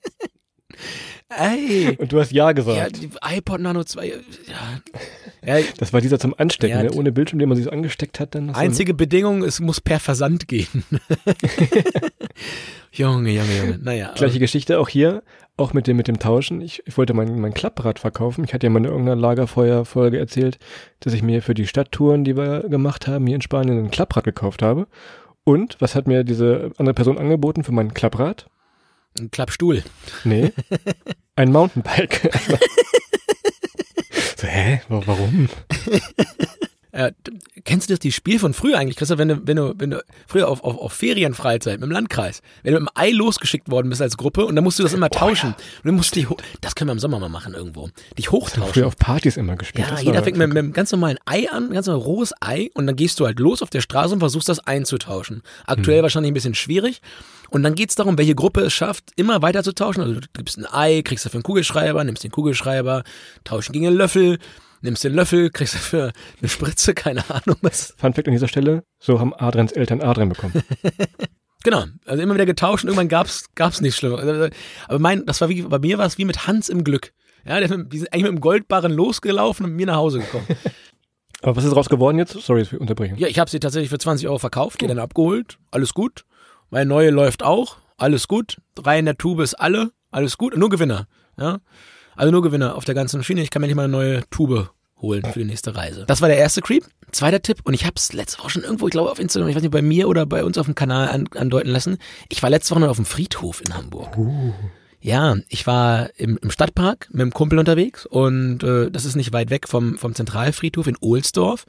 Ey. 1.29 1.97
Und 1.99 2.13
du 2.13 2.21
hast 2.21 2.33
Ja 2.33 2.47
Ja, 2.49 2.53
gesagt. 2.53 3.03
die 3.03 3.11
iPod 3.37 3.61
Nano 3.61 3.83
2. 3.85 4.07
Ja. 4.07 4.15
ja 5.57 5.65
Das 5.79 5.93
war 5.93 6.01
dieser 6.01 6.19
zum 6.19 6.35
Anstecken, 6.37 6.77
Ja, 6.77 6.83
ne? 6.83 6.93
ohne 6.93 7.13
Bildschirm, 7.13 7.39
den 7.39 7.49
man 7.49 7.57
sich 7.57 7.65
so 7.65 7.71
angesteckt 7.71 8.21
hat. 8.21 8.35
Dann 8.35 8.51
einzige 8.51 8.95
Bedingung, 8.95 9.43
es 9.43 9.61
muss 9.61 9.81
per 9.81 10.01
Versand 10.01 10.49
gehen. 10.49 10.85
Junge, 12.93 13.31
Junge, 13.33 13.59
Junge. 13.59 13.79
Naja. 13.83 14.13
Gleiche 14.15 14.39
Geschichte 14.39 14.79
auch 14.79 14.89
hier, 14.89 15.23
auch 15.57 15.73
mit 15.73 15.89
dem, 15.89 15.97
mit 15.97 16.07
dem 16.07 16.21
Tauschen. 16.21 16.61
Ich, 16.61 16.83
ich 16.87 16.97
wollte 16.97 17.13
mein, 17.13 17.41
mein 17.41 17.53
Klapprad 17.53 17.99
verkaufen. 17.99 18.45
Ich 18.45 18.55
hatte 18.55 18.67
ja 18.67 18.71
mal 18.71 18.79
in 18.79 18.85
irgendeiner 18.85 19.21
Lagerfeuerfolge 19.21 20.19
erzählt, 20.19 20.59
dass 21.01 21.13
ich 21.13 21.23
mir 21.23 21.43
für 21.43 21.55
die 21.55 21.67
Stadttouren, 21.67 22.23
die 22.23 22.37
wir 22.37 22.69
gemacht 22.69 23.09
haben, 23.09 23.27
hier 23.27 23.35
in 23.37 23.43
Spanien 23.43 23.79
ein 23.79 23.91
Klapprad 23.91 24.25
gekauft 24.25 24.63
habe. 24.63 24.87
Und 25.43 25.77
was 25.81 25.95
hat 25.95 26.07
mir 26.07 26.23
diese 26.25 26.71
andere 26.79 26.95
Person 26.95 27.19
angeboten 27.19 27.65
für 27.65 27.73
mein 27.73 27.95
Klapprad? 27.95 28.47
Ein 29.19 29.31
Klappstuhl. 29.31 29.83
Nee, 30.25 30.53
ein 31.37 31.53
Mountainbike. 31.53 32.31
so, 34.37 34.47
hä? 34.47 34.81
Wa- 34.89 35.03
Warum? 35.07 35.49
Äh, 36.97 37.11
kennst 37.65 37.89
du 37.91 37.93
das 37.95 37.99
die 37.99 38.13
Spiel 38.13 38.39
von 38.39 38.55
früher 38.55 38.79
eigentlich, 38.79 38.95
Christoph, 38.95 39.19
wenn 39.19 39.27
du, 39.27 39.41
wenn 39.49 39.57
du, 39.57 39.75
wenn 39.77 39.91
du 39.91 40.05
früher 40.29 40.47
auf, 40.47 40.63
auf, 40.63 40.79
auf 40.79 40.93
Ferienfreizeit 40.93 41.81
mit 41.81 41.89
dem 41.89 41.91
Landkreis, 41.91 42.41
wenn 42.63 42.73
du 42.73 42.79
mit 42.79 42.89
dem 42.89 42.93
Ei 42.95 43.11
losgeschickt 43.11 43.69
worden 43.69 43.89
bist 43.89 44.01
als 44.01 44.17
Gruppe 44.17 44.47
und 44.47 44.55
dann 44.55 44.63
musst 44.63 44.79
du 44.79 44.85
das 44.85 44.93
immer 44.93 45.11
tauschen. 45.11 45.49
Und 45.49 45.57
dann 45.87 45.97
musst 45.97 46.15
du 46.15 46.21
dich, 46.21 46.29
das 46.61 46.77
können 46.77 46.87
wir 46.91 46.93
im 46.93 47.01
Sommer 47.01 47.19
mal 47.19 47.29
machen 47.29 47.53
irgendwo. 47.55 47.89
Dich 48.17 48.31
hochtauschen. 48.31 48.73
Früher 48.73 48.87
auf 48.87 48.97
Partys 48.97 49.37
immer 49.37 49.57
gespielt. 49.57 49.89
Ja, 49.89 49.91
Das 49.95 50.05
jeder 50.05 50.23
fängt 50.23 50.37
mit, 50.37 50.47
mit 50.51 50.57
einem 50.57 50.73
ganz 50.73 50.93
normalen 50.93 51.19
Ei 51.27 51.51
an, 51.51 51.71
ganz 51.73 51.89
normal 51.89 52.05
rohes 52.05 52.33
Ei 52.41 52.71
und 52.75 52.87
dann 52.87 52.95
gehst 52.95 53.19
du 53.19 53.27
halt 53.27 53.41
los 53.41 53.61
auf 53.61 53.71
der 53.71 53.81
Straße 53.81 54.15
und 54.15 54.21
versuchst 54.21 54.49
das 54.49 54.61
einzutauschen. 54.61 55.43
Aktuell 55.67 56.01
wahrscheinlich 56.05 56.31
ein 56.31 56.35
bisschen 56.35 56.55
schwierig. 56.55 57.01
Und 57.55 57.63
dann 57.63 57.77
geht's 57.77 57.95
darum, 57.95 58.19
welche 58.19 58.35
Gruppe 58.35 58.63
es 58.63 58.73
schafft, 58.73 59.13
immer 59.15 59.41
weiter 59.41 59.63
zu 59.63 59.73
tauschen. 59.73 60.01
Also 60.01 60.15
du 60.19 60.27
gibst 60.33 60.59
ein 60.59 60.67
Ei, 60.67 61.03
kriegst 61.03 61.25
dafür 61.25 61.39
einen 61.39 61.45
Kugelschreiber, 61.45 62.03
nimmst 62.03 62.25
den 62.25 62.33
Kugelschreiber, 62.33 63.05
tauschen 63.45 63.73
gegen 63.73 63.87
einen 63.87 63.97
Löffel, 63.97 64.41
nimmst 64.81 65.05
den 65.05 65.15
Löffel, 65.15 65.51
kriegst 65.51 65.77
dafür 65.77 66.11
eine 66.41 66.49
Spritze, 66.49 66.95
keine 66.95 67.23
Ahnung 67.31 67.57
was. 67.63 67.95
Fun 67.97 68.13
Fact 68.13 68.27
an 68.27 68.33
dieser 68.33 68.49
Stelle, 68.49 68.83
so 68.99 69.21
haben 69.21 69.33
Adrians 69.33 69.71
Eltern 69.71 70.03
Adrian 70.03 70.29
bekommen. 70.29 70.55
Genau, 71.67 71.85
also 72.05 72.23
immer 72.23 72.35
wieder 72.35 72.45
getauscht 72.45 72.85
und 72.85 72.89
irgendwann 72.89 73.09
gab's 73.09 73.47
gab's 73.55 73.81
nichts 73.81 73.97
Schlimmes. 73.97 74.21
Aber 74.87 74.99
mein, 74.99 75.25
das 75.25 75.41
war 75.41 75.49
wie, 75.49 75.63
bei 75.63 75.79
mir 75.79 75.97
war 75.97 76.05
es 76.05 76.19
wie 76.19 76.27
mit 76.27 76.47
Hans 76.47 76.69
im 76.69 76.85
Glück. 76.85 77.15
Ja, 77.47 77.59
die 77.59 77.67
sind 77.67 78.13
eigentlich 78.13 78.25
mit 78.25 78.33
dem 78.33 78.41
Goldbarren 78.43 78.93
losgelaufen 78.93 79.65
und 79.65 79.71
mit 79.71 79.79
mir 79.79 79.87
nach 79.87 79.97
Hause 79.97 80.19
gekommen. 80.19 80.47
Aber 81.41 81.57
was 81.57 81.65
ist 81.65 81.75
draus 81.75 81.89
geworden 81.89 82.19
jetzt? 82.19 82.33
Sorry 82.33 82.67
für 82.67 82.79
Unterbrechung. 82.79 83.17
Ja, 83.17 83.29
ich 83.29 83.39
habe 83.39 83.51
sie 83.51 83.61
tatsächlich 83.61 83.89
für 83.89 83.97
20 83.97 84.29
Euro 84.29 84.39
verkauft, 84.39 84.83
die 84.83 84.87
dann 84.87 84.99
abgeholt. 84.99 85.57
Alles 85.71 85.95
gut. 85.95 86.27
Meine 86.75 86.87
neue 86.87 87.11
läuft 87.11 87.45
auch. 87.45 87.77
Alles 87.99 88.27
gut. 88.27 88.57
Drei 88.75 88.99
in 88.99 89.05
der 89.05 89.17
Tube 89.17 89.45
ist 89.45 89.55
alle. 89.55 89.93
Alles 90.11 90.37
gut. 90.37 90.57
Nur 90.57 90.71
Gewinner. 90.71 91.07
Ja. 91.39 91.61
Also 92.17 92.33
nur 92.33 92.43
Gewinner 92.43 92.75
auf 92.75 92.85
der 92.85 92.97
ganzen 92.97 93.23
Schiene. 93.23 93.43
Ich 93.43 93.51
kann 93.51 93.61
mir 93.63 93.69
nicht 93.69 93.77
mal 93.77 93.85
eine 93.85 93.93
neue 93.93 94.29
Tube 94.29 94.71
holen 95.01 95.23
für 95.33 95.39
die 95.39 95.45
nächste 95.45 95.77
Reise. 95.77 96.05
Das 96.09 96.21
war 96.21 96.29
der 96.29 96.39
erste 96.39 96.63
Creep. 96.63 96.85
Zweiter 97.13 97.41
Tipp, 97.41 97.61
und 97.63 97.75
ich 97.75 97.85
habe 97.85 97.95
es 97.95 98.13
letzte 98.13 98.41
Woche 98.41 98.51
schon 98.51 98.65
irgendwo, 98.65 98.89
ich 98.89 98.91
glaube 98.91 99.09
auf 99.09 99.21
Instagram, 99.21 99.51
ich 99.51 99.55
weiß 99.55 99.63
nicht, 99.63 99.71
bei 99.71 99.83
mir 99.83 100.09
oder 100.09 100.27
bei 100.27 100.43
uns 100.43 100.59
auf 100.59 100.67
dem 100.67 100.75
Kanal 100.75 101.11
an, 101.11 101.29
andeuten 101.37 101.71
lassen. 101.71 101.99
Ich 102.29 102.43
war 102.43 102.51
letzte 102.51 102.73
Woche 102.73 102.81
noch 102.81 102.89
auf 102.89 102.97
dem 102.97 103.05
Friedhof 103.05 103.63
in 103.65 103.77
Hamburg. 103.77 104.19
Ja, 105.01 105.37
ich 105.49 105.69
war 105.69 106.11
im, 106.17 106.41
im 106.43 106.51
Stadtpark 106.51 107.07
mit 107.13 107.21
dem 107.21 107.33
Kumpel 107.33 107.61
unterwegs 107.61 108.05
und 108.05 108.65
äh, 108.65 108.91
das 108.91 109.05
ist 109.05 109.15
nicht 109.15 109.33
weit 109.33 109.51
weg 109.51 109.69
vom, 109.69 109.97
vom 109.97 110.17
Zentralfriedhof 110.17 110.89
in 110.89 110.97
Ohlsdorf. 111.01 111.67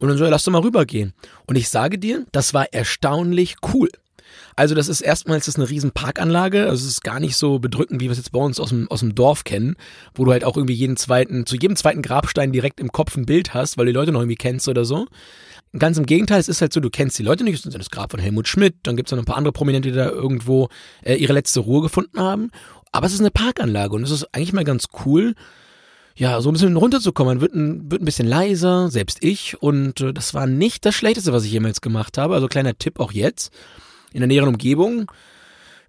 Und 0.00 0.08
dann 0.08 0.18
so, 0.18 0.26
lass 0.26 0.44
doch 0.44 0.52
mal 0.52 0.60
rübergehen. 0.60 1.14
Und 1.46 1.56
ich 1.56 1.70
sage 1.70 1.98
dir, 1.98 2.26
das 2.32 2.52
war 2.52 2.70
erstaunlich 2.74 3.56
cool. 3.72 3.88
Also 4.56 4.74
das 4.74 4.88
ist 4.88 5.00
erstmals 5.00 5.46
das 5.46 5.54
ist 5.54 5.60
eine 5.60 5.68
riesen 5.68 5.90
Parkanlage, 5.90 6.64
also 6.64 6.84
es 6.84 6.92
ist 6.92 7.02
gar 7.02 7.20
nicht 7.20 7.36
so 7.36 7.58
bedrückend, 7.58 8.00
wie 8.00 8.04
wir 8.04 8.12
es 8.12 8.18
jetzt 8.18 8.32
bei 8.32 8.38
uns 8.38 8.60
aus 8.60 8.68
dem, 8.68 8.88
aus 8.90 9.00
dem 9.00 9.14
Dorf 9.14 9.44
kennen, 9.44 9.76
wo 10.14 10.24
du 10.24 10.32
halt 10.32 10.44
auch 10.44 10.56
irgendwie 10.56 10.74
jeden 10.74 10.96
zweiten, 10.96 11.44
zu 11.46 11.56
jedem 11.56 11.76
zweiten 11.76 12.02
Grabstein 12.02 12.52
direkt 12.52 12.80
im 12.80 12.92
Kopf 12.92 13.16
ein 13.16 13.26
Bild 13.26 13.52
hast, 13.54 13.76
weil 13.76 13.86
du 13.86 13.92
die 13.92 13.98
Leute 13.98 14.12
noch 14.12 14.20
irgendwie 14.20 14.36
kennst 14.36 14.68
oder 14.68 14.84
so. 14.84 15.06
Ganz 15.76 15.98
im 15.98 16.06
Gegenteil, 16.06 16.38
es 16.38 16.48
ist 16.48 16.60
halt 16.60 16.72
so, 16.72 16.78
du 16.78 16.88
kennst 16.88 17.18
die 17.18 17.24
Leute 17.24 17.42
nicht, 17.42 17.66
das 17.66 17.90
Grab 17.90 18.12
von 18.12 18.20
Helmut 18.20 18.46
Schmidt, 18.46 18.76
dann 18.84 18.96
gibt 18.96 19.08
es 19.08 19.12
noch 19.12 19.18
ein 19.18 19.24
paar 19.24 19.36
andere 19.36 19.52
Prominente, 19.52 19.90
die 19.90 19.96
da 19.96 20.08
irgendwo 20.08 20.68
äh, 21.02 21.14
ihre 21.14 21.32
letzte 21.32 21.60
Ruhe 21.60 21.82
gefunden 21.82 22.20
haben. 22.20 22.50
Aber 22.92 23.06
es 23.08 23.12
ist 23.12 23.20
eine 23.20 23.32
Parkanlage 23.32 23.92
und 23.92 24.04
es 24.04 24.12
ist 24.12 24.32
eigentlich 24.32 24.52
mal 24.52 24.62
ganz 24.62 24.86
cool, 25.04 25.34
ja, 26.16 26.40
so 26.40 26.48
ein 26.48 26.52
bisschen 26.52 26.76
runterzukommen. 26.76 27.34
Man 27.34 27.40
wird 27.40 27.54
ein, 27.54 27.90
wird 27.90 28.02
ein 28.02 28.04
bisschen 28.04 28.28
leiser, 28.28 28.88
selbst 28.88 29.18
ich. 29.22 29.60
Und 29.60 30.00
äh, 30.00 30.12
das 30.12 30.32
war 30.32 30.46
nicht 30.46 30.86
das 30.86 30.94
Schlechteste, 30.94 31.32
was 31.32 31.44
ich 31.44 31.50
jemals 31.50 31.80
gemacht 31.80 32.18
habe. 32.18 32.34
Also 32.34 32.46
kleiner 32.46 32.78
Tipp 32.78 33.00
auch 33.00 33.10
jetzt. 33.10 33.50
In 34.14 34.20
der 34.20 34.28
näheren 34.28 34.48
Umgebung. 34.48 35.10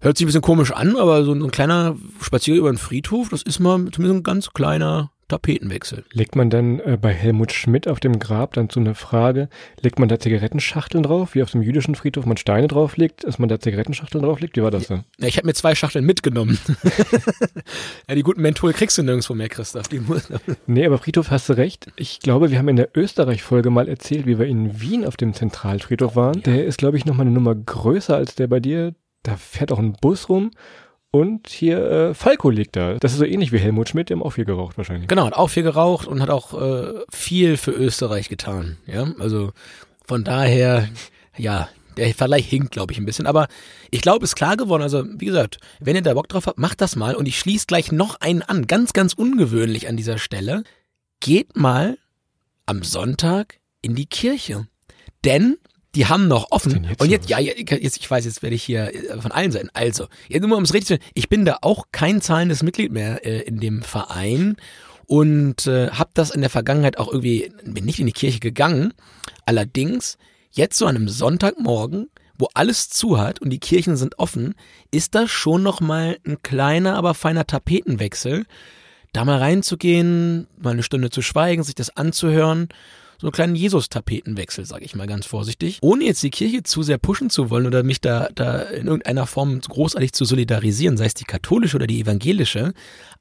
Hört 0.00 0.18
sich 0.18 0.24
ein 0.24 0.28
bisschen 0.28 0.42
komisch 0.42 0.72
an, 0.72 0.96
aber 0.96 1.24
so 1.24 1.32
ein, 1.32 1.50
kleiner 1.50 1.96
Spaziergang 2.20 2.60
über 2.60 2.72
den 2.72 2.78
Friedhof, 2.78 3.30
das 3.30 3.42
ist 3.42 3.60
mal 3.60 3.76
zumindest 3.92 4.20
ein 4.20 4.22
ganz 4.22 4.50
kleiner 4.50 5.10
Tapetenwechsel. 5.28 6.04
Legt 6.12 6.36
man 6.36 6.50
dann 6.50 6.78
äh, 6.80 6.96
bei 7.00 7.12
Helmut 7.12 7.52
Schmidt 7.52 7.88
auf 7.88 7.98
dem 7.98 8.18
Grab 8.18 8.54
dann 8.54 8.70
so 8.70 8.78
eine 8.78 8.94
Frage, 8.94 9.48
legt 9.80 9.98
man 9.98 10.08
da 10.08 10.18
Zigarettenschachteln 10.18 11.02
drauf, 11.02 11.34
wie 11.34 11.42
auf 11.42 11.50
dem 11.50 11.62
jüdischen 11.62 11.96
Friedhof 11.96 12.26
man 12.26 12.36
Steine 12.36 12.68
drauflegt, 12.68 13.24
dass 13.24 13.38
man 13.38 13.48
da 13.48 13.58
Zigarettenschachteln 13.58 14.22
drauflegt? 14.22 14.56
Wie 14.56 14.62
war 14.62 14.70
das 14.70 14.86
so? 14.86 14.94
Ja, 15.18 15.26
ich 15.26 15.36
habe 15.36 15.46
mir 15.46 15.54
zwei 15.54 15.74
Schachteln 15.74 16.04
mitgenommen. 16.04 16.58
ja, 18.08 18.14
die 18.14 18.22
guten 18.22 18.40
Menthol 18.40 18.72
kriegst 18.72 18.98
du 18.98 19.02
nirgendwo 19.02 19.34
mehr, 19.34 19.48
Christoph. 19.48 19.88
Die 19.88 19.98
muss, 19.98 20.28
nee, 20.66 20.86
aber 20.86 20.98
Friedhof 20.98 21.30
hast 21.30 21.48
du 21.48 21.54
recht. 21.54 21.90
Ich 21.96 22.20
glaube, 22.20 22.50
wir 22.50 22.58
haben 22.58 22.68
in 22.68 22.76
der 22.76 22.90
Österreich-Folge 22.94 23.70
mal 23.70 23.88
erzählt, 23.88 24.26
wie 24.26 24.38
wir 24.38 24.46
in 24.46 24.80
Wien 24.80 25.04
auf 25.04 25.16
dem 25.16 25.34
Zentralfriedhof 25.34 26.14
waren. 26.14 26.36
Ja. 26.36 26.52
Der 26.52 26.66
ist, 26.66 26.78
glaube 26.78 26.96
ich, 26.96 27.04
nochmal 27.04 27.26
eine 27.26 27.34
Nummer 27.34 27.54
größer 27.54 28.16
als 28.16 28.36
der 28.36 28.46
bei 28.46 28.60
dir. 28.60 28.94
Da 29.24 29.36
fährt 29.36 29.72
auch 29.72 29.80
ein 29.80 29.94
Bus 30.00 30.28
rum 30.28 30.52
und 31.10 31.48
hier 31.48 31.90
äh, 31.90 32.14
Falco 32.14 32.50
liegt 32.50 32.76
da. 32.76 32.94
Das 32.94 33.12
ist 33.12 33.18
so 33.18 33.24
ähnlich 33.24 33.52
wie 33.52 33.58
Helmut 33.58 33.88
Schmidt, 33.88 34.10
der 34.10 34.18
hat 34.18 34.24
auch 34.24 34.30
viel 34.30 34.44
geraucht 34.44 34.76
wahrscheinlich. 34.76 35.08
Genau, 35.08 35.26
hat 35.26 35.34
auch 35.34 35.48
viel 35.48 35.62
geraucht 35.62 36.06
und 36.06 36.20
hat 36.20 36.30
auch 36.30 36.60
äh, 36.60 37.00
viel 37.10 37.56
für 37.56 37.70
Österreich 37.70 38.28
getan. 38.28 38.76
Ja, 38.86 39.12
also 39.18 39.52
von 40.06 40.24
daher, 40.24 40.88
ja, 41.36 41.68
der 41.96 42.14
Vergleich 42.14 42.46
hinkt, 42.46 42.72
glaube 42.72 42.92
ich, 42.92 42.98
ein 42.98 43.06
bisschen. 43.06 43.26
Aber 43.26 43.48
ich 43.90 44.02
glaube, 44.02 44.24
ist 44.24 44.36
klar 44.36 44.56
geworden. 44.56 44.82
Also, 44.82 45.04
wie 45.06 45.26
gesagt, 45.26 45.58
wenn 45.80 45.96
ihr 45.96 46.02
da 46.02 46.14
Bock 46.14 46.28
drauf 46.28 46.46
habt, 46.46 46.58
macht 46.58 46.80
das 46.80 46.96
mal. 46.96 47.14
Und 47.14 47.26
ich 47.26 47.38
schließe 47.38 47.66
gleich 47.66 47.92
noch 47.92 48.20
einen 48.20 48.42
an. 48.42 48.66
Ganz, 48.66 48.92
ganz 48.92 49.14
ungewöhnlich 49.14 49.88
an 49.88 49.96
dieser 49.96 50.18
Stelle. 50.18 50.62
Geht 51.20 51.56
mal 51.56 51.98
am 52.66 52.82
Sonntag 52.82 53.58
in 53.80 53.94
die 53.94 54.06
Kirche. 54.06 54.66
Denn 55.24 55.56
die 55.96 56.06
haben 56.06 56.28
noch 56.28 56.50
offen. 56.50 56.84
Jetzt 56.88 57.00
und 57.00 57.10
jetzt, 57.10 57.28
ja, 57.28 57.40
jetzt, 57.40 57.96
ich 57.96 58.10
weiß, 58.10 58.26
jetzt 58.26 58.42
werde 58.42 58.54
ich 58.54 58.62
hier 58.62 58.94
äh, 58.94 59.20
von 59.20 59.32
allen 59.32 59.50
Seiten. 59.50 59.70
Also, 59.72 60.06
jetzt 60.28 60.42
nur 60.42 60.50
mal 60.50 60.56
ums 60.56 60.74
richtig 60.74 61.00
Ich 61.14 61.28
bin 61.28 61.44
da 61.44 61.58
auch 61.62 61.86
kein 61.90 62.20
zahlendes 62.20 62.62
Mitglied 62.62 62.92
mehr 62.92 63.24
äh, 63.24 63.40
in 63.40 63.58
dem 63.58 63.82
Verein 63.82 64.56
und 65.06 65.66
äh, 65.66 65.90
habe 65.90 66.10
das 66.14 66.30
in 66.30 66.42
der 66.42 66.50
Vergangenheit 66.50 66.98
auch 66.98 67.10
irgendwie, 67.10 67.50
bin 67.64 67.86
nicht 67.86 67.98
in 67.98 68.06
die 68.06 68.12
Kirche 68.12 68.40
gegangen. 68.40 68.92
Allerdings, 69.46 70.18
jetzt 70.50 70.76
so 70.76 70.86
an 70.86 70.96
einem 70.96 71.08
Sonntagmorgen, 71.08 72.10
wo 72.38 72.48
alles 72.52 72.90
zu 72.90 73.18
hat 73.18 73.40
und 73.40 73.48
die 73.50 73.60
Kirchen 73.60 73.96
sind 73.96 74.18
offen, 74.18 74.54
ist 74.90 75.14
das 75.14 75.30
schon 75.30 75.62
nochmal 75.62 76.18
ein 76.26 76.42
kleiner, 76.42 76.96
aber 76.96 77.14
feiner 77.14 77.46
Tapetenwechsel. 77.46 78.44
Da 79.14 79.24
mal 79.24 79.38
reinzugehen, 79.38 80.46
mal 80.60 80.74
eine 80.74 80.82
Stunde 80.82 81.08
zu 81.08 81.22
schweigen, 81.22 81.62
sich 81.62 81.74
das 81.74 81.96
anzuhören 81.96 82.68
so 83.18 83.26
einen 83.26 83.32
kleinen 83.32 83.54
Jesus-Tapetenwechsel, 83.54 84.64
sage 84.64 84.84
ich 84.84 84.94
mal 84.94 85.06
ganz 85.06 85.26
vorsichtig. 85.26 85.78
Ohne 85.80 86.04
jetzt 86.04 86.22
die 86.22 86.30
Kirche 86.30 86.62
zu 86.62 86.82
sehr 86.82 86.98
pushen 86.98 87.30
zu 87.30 87.50
wollen 87.50 87.66
oder 87.66 87.82
mich 87.82 88.00
da, 88.00 88.28
da 88.34 88.60
in 88.60 88.86
irgendeiner 88.86 89.26
Form 89.26 89.60
großartig 89.60 90.12
zu 90.12 90.24
solidarisieren, 90.24 90.96
sei 90.96 91.06
es 91.06 91.14
die 91.14 91.24
katholische 91.24 91.76
oder 91.76 91.86
die 91.86 92.00
evangelische, 92.00 92.72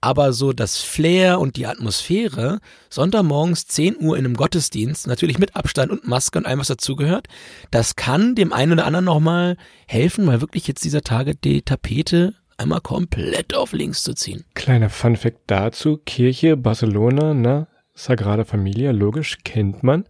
aber 0.01 0.33
so 0.33 0.53
das 0.53 0.77
Flair 0.81 1.39
und 1.39 1.55
die 1.55 1.65
Atmosphäre, 1.65 2.59
Sonntagmorgens 2.89 3.67
10 3.67 3.97
Uhr 3.99 4.17
in 4.17 4.25
einem 4.25 4.35
Gottesdienst, 4.35 5.07
natürlich 5.07 5.39
mit 5.39 5.55
Abstand 5.55 5.91
und 5.91 6.07
Maske 6.07 6.39
und 6.39 6.45
allem, 6.45 6.59
was 6.59 6.67
dazugehört, 6.67 7.27
das 7.71 7.95
kann 7.95 8.35
dem 8.35 8.53
einen 8.53 8.73
oder 8.73 8.85
anderen 8.85 9.05
nochmal 9.05 9.57
helfen, 9.87 10.25
mal 10.25 10.41
wirklich 10.41 10.67
jetzt 10.67 10.83
dieser 10.83 11.01
Tage 11.01 11.35
die 11.35 11.61
Tapete 11.61 12.35
einmal 12.57 12.81
komplett 12.81 13.53
auf 13.53 13.73
links 13.73 14.03
zu 14.03 14.13
ziehen. 14.13 14.45
Kleiner 14.53 14.89
Funfact 14.89 15.39
dazu, 15.47 15.97
Kirche, 15.97 16.57
Barcelona, 16.57 17.33
ne? 17.33 17.67
Sagrada 17.95 18.43
Familia, 18.43 18.91
logisch, 18.91 19.37
kennt 19.43 19.81
man. 19.81 20.03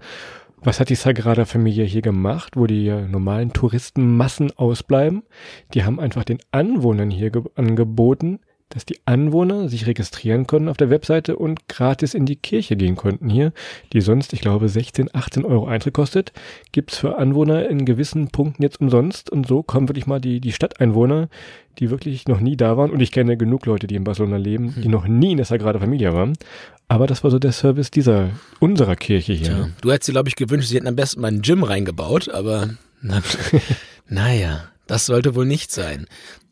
Was 0.57 0.79
hat 0.79 0.89
die 0.89 0.95
Sagrada 0.95 1.45
Familia 1.45 1.85
hier 1.85 2.01
gemacht, 2.01 2.57
wo 2.57 2.65
die 2.65 2.89
normalen 2.89 3.53
Touristenmassen 3.53 4.51
ausbleiben? 4.57 5.21
Die 5.75 5.83
haben 5.83 5.99
einfach 5.99 6.23
den 6.23 6.39
Anwohnern 6.51 7.11
hier 7.11 7.31
angeboten, 7.53 8.39
dass 8.69 8.85
die 8.85 8.99
Anwohner 9.05 9.69
sich 9.69 9.85
registrieren 9.85 10.47
konnten 10.47 10.69
auf 10.69 10.77
der 10.77 10.89
Webseite 10.89 11.37
und 11.37 11.67
gratis 11.69 12.13
in 12.13 12.25
die 12.25 12.35
Kirche 12.35 12.75
gehen 12.75 12.95
konnten 12.95 13.29
hier, 13.29 13.53
die 13.93 14.01
sonst, 14.01 14.33
ich 14.33 14.41
glaube, 14.41 14.67
16, 14.67 15.13
18 15.13 15.45
Euro 15.45 15.67
Eintritt 15.67 15.93
kostet, 15.93 16.33
gibt's 16.71 16.97
für 16.97 17.17
Anwohner 17.17 17.69
in 17.69 17.85
gewissen 17.85 18.29
Punkten 18.29 18.63
jetzt 18.63 18.81
umsonst 18.81 19.29
und 19.29 19.47
so 19.47 19.61
kommen 19.61 19.87
wirklich 19.87 20.07
mal 20.07 20.19
die, 20.19 20.41
die 20.41 20.51
Stadteinwohner, 20.51 21.29
die 21.77 21.89
wirklich 21.89 22.27
noch 22.27 22.39
nie 22.39 22.57
da 22.57 22.75
waren 22.75 22.91
und 22.91 23.01
ich 23.01 23.11
kenne 23.11 23.37
genug 23.37 23.65
Leute, 23.65 23.85
die 23.85 23.95
in 23.95 24.03
Barcelona 24.03 24.37
leben, 24.37 24.73
die 24.75 24.85
hm. 24.85 24.91
noch 24.91 25.07
nie 25.07 25.31
in 25.31 25.37
der 25.37 25.45
Sagrada 25.45 25.79
Familia 25.79 26.13
waren, 26.13 26.33
aber 26.87 27.07
das 27.07 27.23
war 27.23 27.31
so 27.31 27.39
der 27.39 27.51
Service 27.51 27.91
dieser, 27.91 28.29
unserer 28.59 28.95
Kirche 28.95 29.33
hier. 29.33 29.47
Tja, 29.47 29.69
du 29.81 29.91
hättest 29.91 30.09
dir, 30.09 30.13
glaube 30.13 30.29
ich, 30.29 30.35
gewünscht, 30.35 30.69
sie 30.69 30.75
hätten 30.75 30.87
am 30.87 30.95
besten 30.95 31.21
mal 31.21 31.27
ein 31.27 31.41
Gym 31.41 31.63
reingebaut, 31.63 32.29
aber 32.29 32.69
na, 33.01 33.21
naja, 34.07 34.65
das 34.87 35.05
sollte 35.05 35.35
wohl 35.35 35.45
nicht 35.45 35.71
sein. 35.71 36.07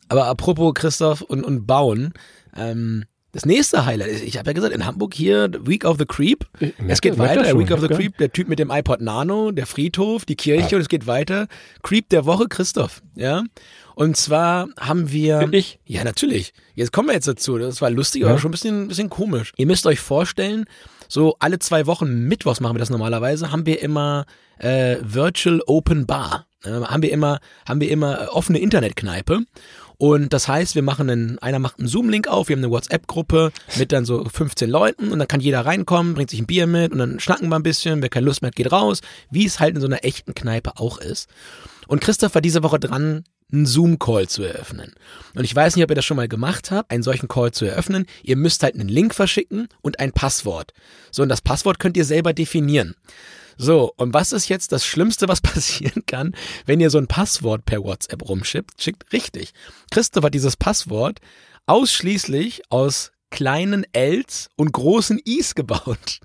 Aber 0.10 0.26
apropos 0.26 0.74
Christoph 0.74 1.22
und, 1.22 1.44
und 1.44 1.66
Bauen, 1.66 2.14
ähm, 2.56 3.06
das 3.34 3.48
nächste 3.48 3.86
Highlight 3.86 4.10
ist, 4.10 4.24
ich 4.24 4.38
habe 4.38 4.52
ja 4.52 4.54
gesagt, 4.54 4.74
in 4.74 4.86
Hamburg 4.86 5.16
hier 5.16 5.50
Week 5.66 5.86
of 5.86 5.98
the 5.98 6.06
Creep. 6.06 6.46
es 6.88 7.02
geht 7.02 7.18
weiter, 7.18 7.58
Week 7.58 7.72
of 7.72 7.82
the 7.82 7.88
Creep, 7.88 8.18
der 8.20 8.32
Typ 8.32 8.48
mit 8.48 8.60
dem 8.60 8.70
iPod 8.70 9.02
Nano, 9.02 9.52
der 9.52 9.66
Friedhof, 9.66 10.24
die 10.26 10.36
Kirche 10.36 10.70
ah. 10.72 10.76
und 10.76 10.82
es 10.82 10.88
geht 10.88 11.08
weiter. 11.08 11.48
Creep 11.82 12.10
der 12.10 12.26
Woche, 12.26 12.48
Christoph, 12.48 13.02
ja. 13.16 13.44
Und 13.96 14.18
zwar 14.18 14.70
haben 14.80 15.12
wir. 15.12 15.40
Bin 15.40 15.54
ich? 15.54 15.80
Ja, 15.86 16.04
natürlich. 16.04 16.54
Jetzt 16.76 16.94
kommen 16.94 17.10
wir 17.10 17.16
jetzt 17.16 17.28
dazu. 17.28 17.58
Das 17.58 17.82
war 17.82 17.90
lustig, 17.90 18.22
ja. 18.22 18.30
aber 18.30 18.38
schon 18.38 18.50
ein 18.50 18.52
bisschen, 18.52 18.84
ein 18.84 18.88
bisschen 18.88 19.10
komisch. 19.10 19.52
Ihr 19.58 19.66
müsst 19.66 19.88
euch 19.88 20.00
vorstellen, 20.00 20.66
so 21.08 21.36
alle 21.40 21.58
zwei 21.58 21.88
Wochen, 21.88 22.28
Mittwochs 22.28 22.60
machen 22.60 22.76
wir 22.76 22.80
das 22.80 22.92
normalerweise, 22.92 23.52
haben 23.52 23.66
wir 23.66 23.82
immer 23.82 24.26
äh, 24.60 24.98
Virtual 25.02 25.60
Open 25.66 26.06
Bar. 26.06 26.46
Äh, 26.64 26.70
haben 26.70 27.02
wir 27.02 27.12
immer, 27.12 27.40
haben 27.68 27.82
wir 27.82 27.90
immer 27.90 28.30
offene 28.32 28.60
Internetkneipe. 28.60 29.42
Und 29.98 30.34
das 30.34 30.48
heißt, 30.48 30.76
wir 30.76 30.82
machen 30.82 31.10
einen, 31.10 31.40
einer 31.40 31.60
macht 31.60 31.80
einen 31.80 31.88
Zoom-Link 31.88 32.28
auf, 32.28 32.50
wir 32.50 32.56
haben 32.56 32.64
eine 32.64 32.72
WhatsApp-Gruppe 32.72 33.52
mit 33.78 33.92
dann 33.92 34.06
so 34.06 34.24
15 34.26 34.70
Leuten 34.70 35.12
und 35.12 35.20
dann 35.20 35.28
kann 35.28 35.40
jeder 35.40 35.66
reinkommen, 35.66 36.14
bringt 36.14 36.30
sich 36.30 36.40
ein 36.40 36.48
Bier 36.48 36.68
mit 36.68 36.92
und 36.92 36.98
dann 36.98 37.20
schnacken 37.20 37.50
wir 37.50 37.56
ein 37.56 37.64
bisschen, 37.64 38.02
wer 38.02 38.10
keine 38.10 38.26
Lust 38.26 38.42
mehr 38.42 38.50
hat, 38.50 38.56
geht 38.56 38.72
raus, 38.72 39.02
wie 39.30 39.46
es 39.46 39.60
halt 39.60 39.76
in 39.76 39.82
so 39.82 39.88
einer 39.88 40.04
echten 40.04 40.34
Kneipe 40.34 40.78
auch 40.78 40.98
ist. 40.98 41.30
Und 41.88 42.02
Christoph 42.02 42.34
war 42.34 42.42
diese 42.42 42.64
Woche 42.64 42.80
dran, 42.80 43.24
einen 43.52 43.66
Zoom-Call 43.66 44.28
zu 44.28 44.44
eröffnen. 44.44 44.94
Und 45.36 45.44
ich 45.44 45.56
weiß 45.56 45.76
nicht, 45.76 45.84
ob 45.84 45.92
ihr 45.92 45.96
das 45.96 46.06
schon 46.06 46.18
mal 46.18 46.28
gemacht 46.28 46.72
habt, 46.72 46.92
einen 46.92 47.04
solchen 47.04 47.28
Call 47.28 47.52
zu 47.52 47.66
eröffnen. 47.66 48.08
Ihr 48.24 48.36
müsst 48.36 48.64
halt 48.64 48.74
einen 48.74 48.90
Link 48.90 49.14
verschicken 49.14 49.68
und 49.82 50.00
ein 50.00 50.12
Passwort. 50.12 50.74
So, 51.12 51.22
und 51.22 51.30
das 51.30 51.42
Passwort 51.42 51.80
könnt 51.80 51.96
ihr 51.96 52.06
selber 52.06 52.34
definieren. 52.34 52.96
So, 53.58 53.94
und 53.98 54.14
was 54.14 54.32
ist 54.32 54.50
jetzt 54.50 54.72
das 54.72 54.86
Schlimmste, 54.86 55.28
was 55.28 55.42
passieren 55.42 56.06
kann, 56.06 56.36
wenn 56.66 56.80
ihr 56.80 56.90
so 56.90 56.98
ein 56.98 57.08
Passwort 57.08 57.66
per 57.66 57.84
WhatsApp 57.84 58.28
rumschickt? 58.28 58.82
Schickt 58.82 59.12
richtig. 59.14 59.54
Christoph 59.92 60.24
hat 60.24 60.34
dieses 60.34 60.58
Passwort 60.58 61.20
ausschließlich 61.66 62.64
aus 62.70 63.12
kleinen 63.30 63.86
Ls 63.94 64.50
und 64.56 64.72
großen 64.72 65.20
Is 65.26 65.56
gebaut. 65.56 66.20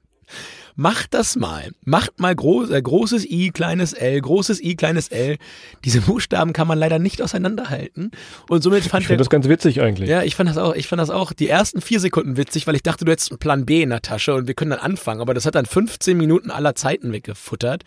Macht 0.80 1.12
das 1.12 1.35
mal. 1.35 1.73
Macht 1.85 2.20
mal 2.20 2.32
groß, 2.32 2.70
äh, 2.70 2.80
großes 2.80 3.25
I, 3.25 3.50
kleines 3.50 3.94
L, 3.94 4.20
großes 4.20 4.62
I, 4.62 4.76
kleines 4.76 5.08
L. 5.08 5.37
Diese 5.85 6.00
Buchstaben 6.02 6.52
kann 6.52 6.68
man 6.68 6.78
leider 6.78 7.00
nicht 7.00 7.20
auseinanderhalten. 7.20 8.12
Und 8.49 8.62
somit 8.62 8.85
fand 8.85 9.02
ich 9.02 9.08
finde 9.08 9.18
das 9.18 9.28
ganz 9.28 9.49
witzig 9.49 9.80
eigentlich. 9.80 10.08
Ja, 10.08 10.23
ich 10.23 10.37
fand 10.37 10.49
das 10.49 10.56
auch. 10.56 10.76
Ich 10.76 10.87
fand 10.87 11.00
das 11.00 11.11
auch 11.11 11.32
die 11.32 11.49
ersten 11.49 11.80
vier 11.80 11.99
Sekunden 11.99 12.37
witzig, 12.37 12.68
weil 12.68 12.76
ich 12.76 12.85
dachte, 12.85 13.04
du 13.04 13.11
hättest 13.11 13.32
einen 13.32 13.40
Plan 13.40 13.66
B 13.66 13.82
in 13.82 13.90
der 13.90 14.02
Tasche 14.02 14.35
und 14.35 14.47
wir 14.47 14.54
können 14.54 14.70
dann 14.70 14.78
anfangen. 14.78 15.20
Aber 15.20 15.35
das 15.35 15.47
hat 15.47 15.56
dann 15.56 15.66
15 15.66 16.16
Minuten 16.16 16.52
aller 16.52 16.76
Zeiten 16.76 17.11
weggefuttert. 17.11 17.82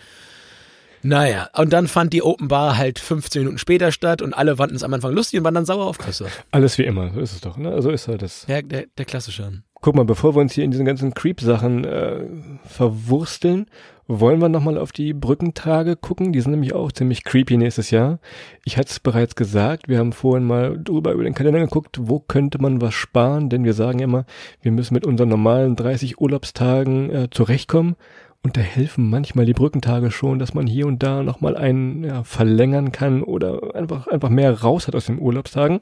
Naja, 1.01 1.47
und 1.55 1.71
dann 1.71 1.87
fand 1.87 2.11
die 2.11 2.21
Open 2.21 2.49
Bar 2.49 2.77
halt 2.77 2.99
15 2.99 3.43
Minuten 3.43 3.57
später 3.57 3.93
statt 3.93 4.21
und 4.21 4.33
alle 4.33 4.57
fanden 4.57 4.75
es 4.75 4.83
am 4.83 4.93
Anfang 4.93 5.13
lustig 5.13 5.39
und 5.39 5.45
waren 5.45 5.55
dann 5.55 5.65
sauer 5.65 5.85
auf 5.85 5.97
Christoph. 5.97 6.43
Alles 6.51 6.77
wie 6.77 6.83
immer, 6.83 7.13
so 7.13 7.21
ist 7.21 7.31
es 7.31 7.39
doch, 7.39 7.55
ne? 7.55 7.71
Also 7.71 7.89
ist 7.89 8.09
halt 8.09 8.21
das. 8.21 8.45
Ja, 8.49 8.61
der, 8.61 8.87
der 8.97 9.05
klassische. 9.05 9.63
Guck 9.83 9.95
mal, 9.95 10.05
bevor 10.05 10.35
wir 10.35 10.41
uns 10.41 10.53
hier 10.53 10.63
in 10.63 10.69
diesen 10.69 10.85
ganzen 10.85 11.15
Creep-Sachen 11.15 11.85
äh, 11.85 12.25
verwursteln, 12.63 13.65
wollen 14.05 14.39
wir 14.39 14.47
nochmal 14.47 14.77
auf 14.77 14.91
die 14.91 15.11
Brückentage 15.11 15.95
gucken. 15.95 16.31
Die 16.31 16.39
sind 16.39 16.51
nämlich 16.51 16.73
auch 16.73 16.91
ziemlich 16.91 17.23
creepy 17.23 17.57
nächstes 17.57 17.89
Jahr. 17.89 18.19
Ich 18.63 18.77
hatte 18.77 18.89
es 18.91 18.99
bereits 18.99 19.35
gesagt, 19.35 19.87
wir 19.87 19.97
haben 19.97 20.13
vorhin 20.13 20.45
mal 20.45 20.77
drüber 20.77 21.13
über 21.13 21.23
den 21.23 21.33
Kalender 21.33 21.59
geguckt, 21.61 21.97
wo 21.99 22.19
könnte 22.19 22.61
man 22.61 22.79
was 22.79 22.93
sparen, 22.93 23.49
denn 23.49 23.63
wir 23.63 23.73
sagen 23.73 23.97
immer, 23.99 24.25
wir 24.61 24.71
müssen 24.71 24.93
mit 24.93 25.07
unseren 25.07 25.29
normalen 25.29 25.75
30 25.75 26.21
Urlaubstagen 26.21 27.09
äh, 27.09 27.29
zurechtkommen. 27.31 27.95
Und 28.43 28.57
da 28.57 28.61
helfen 28.61 29.09
manchmal 29.09 29.45
die 29.45 29.53
Brückentage 29.53 30.11
schon, 30.11 30.37
dass 30.37 30.53
man 30.53 30.67
hier 30.67 30.85
und 30.85 31.01
da 31.01 31.23
nochmal 31.23 31.57
einen 31.57 32.03
ja, 32.03 32.23
verlängern 32.23 32.91
kann 32.91 33.23
oder 33.23 33.75
einfach, 33.75 34.05
einfach 34.05 34.29
mehr 34.29 34.61
raus 34.61 34.87
hat 34.87 34.95
aus 34.95 35.07
den 35.07 35.19
Urlaubstagen. 35.19 35.79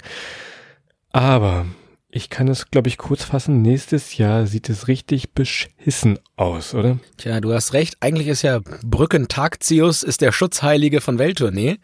Aber 1.12 1.66
ich 2.12 2.30
kann 2.30 2.48
es, 2.48 2.72
glaube 2.72 2.90
ich, 2.90 2.98
kurz 2.98 3.24
fassen. 3.24 3.62
Nächstes 3.62 4.18
Jahr 4.18 4.48
sieht 4.48 4.68
es 4.70 4.88
richtig 4.88 5.34
beschissen 5.34 6.18
aus, 6.36 6.74
oder? 6.74 7.00
Tja, 7.18 7.40
du 7.40 7.54
hast 7.54 7.74
recht. 7.74 7.98
Eigentlich 8.00 8.28
ist 8.28 8.42
ja 8.42 8.62
Brückentagzius 8.84 10.02
ist 10.02 10.22
der 10.22 10.32
Schutzheilige 10.32 11.02
von 11.02 11.20
Welttournee. 11.20 11.78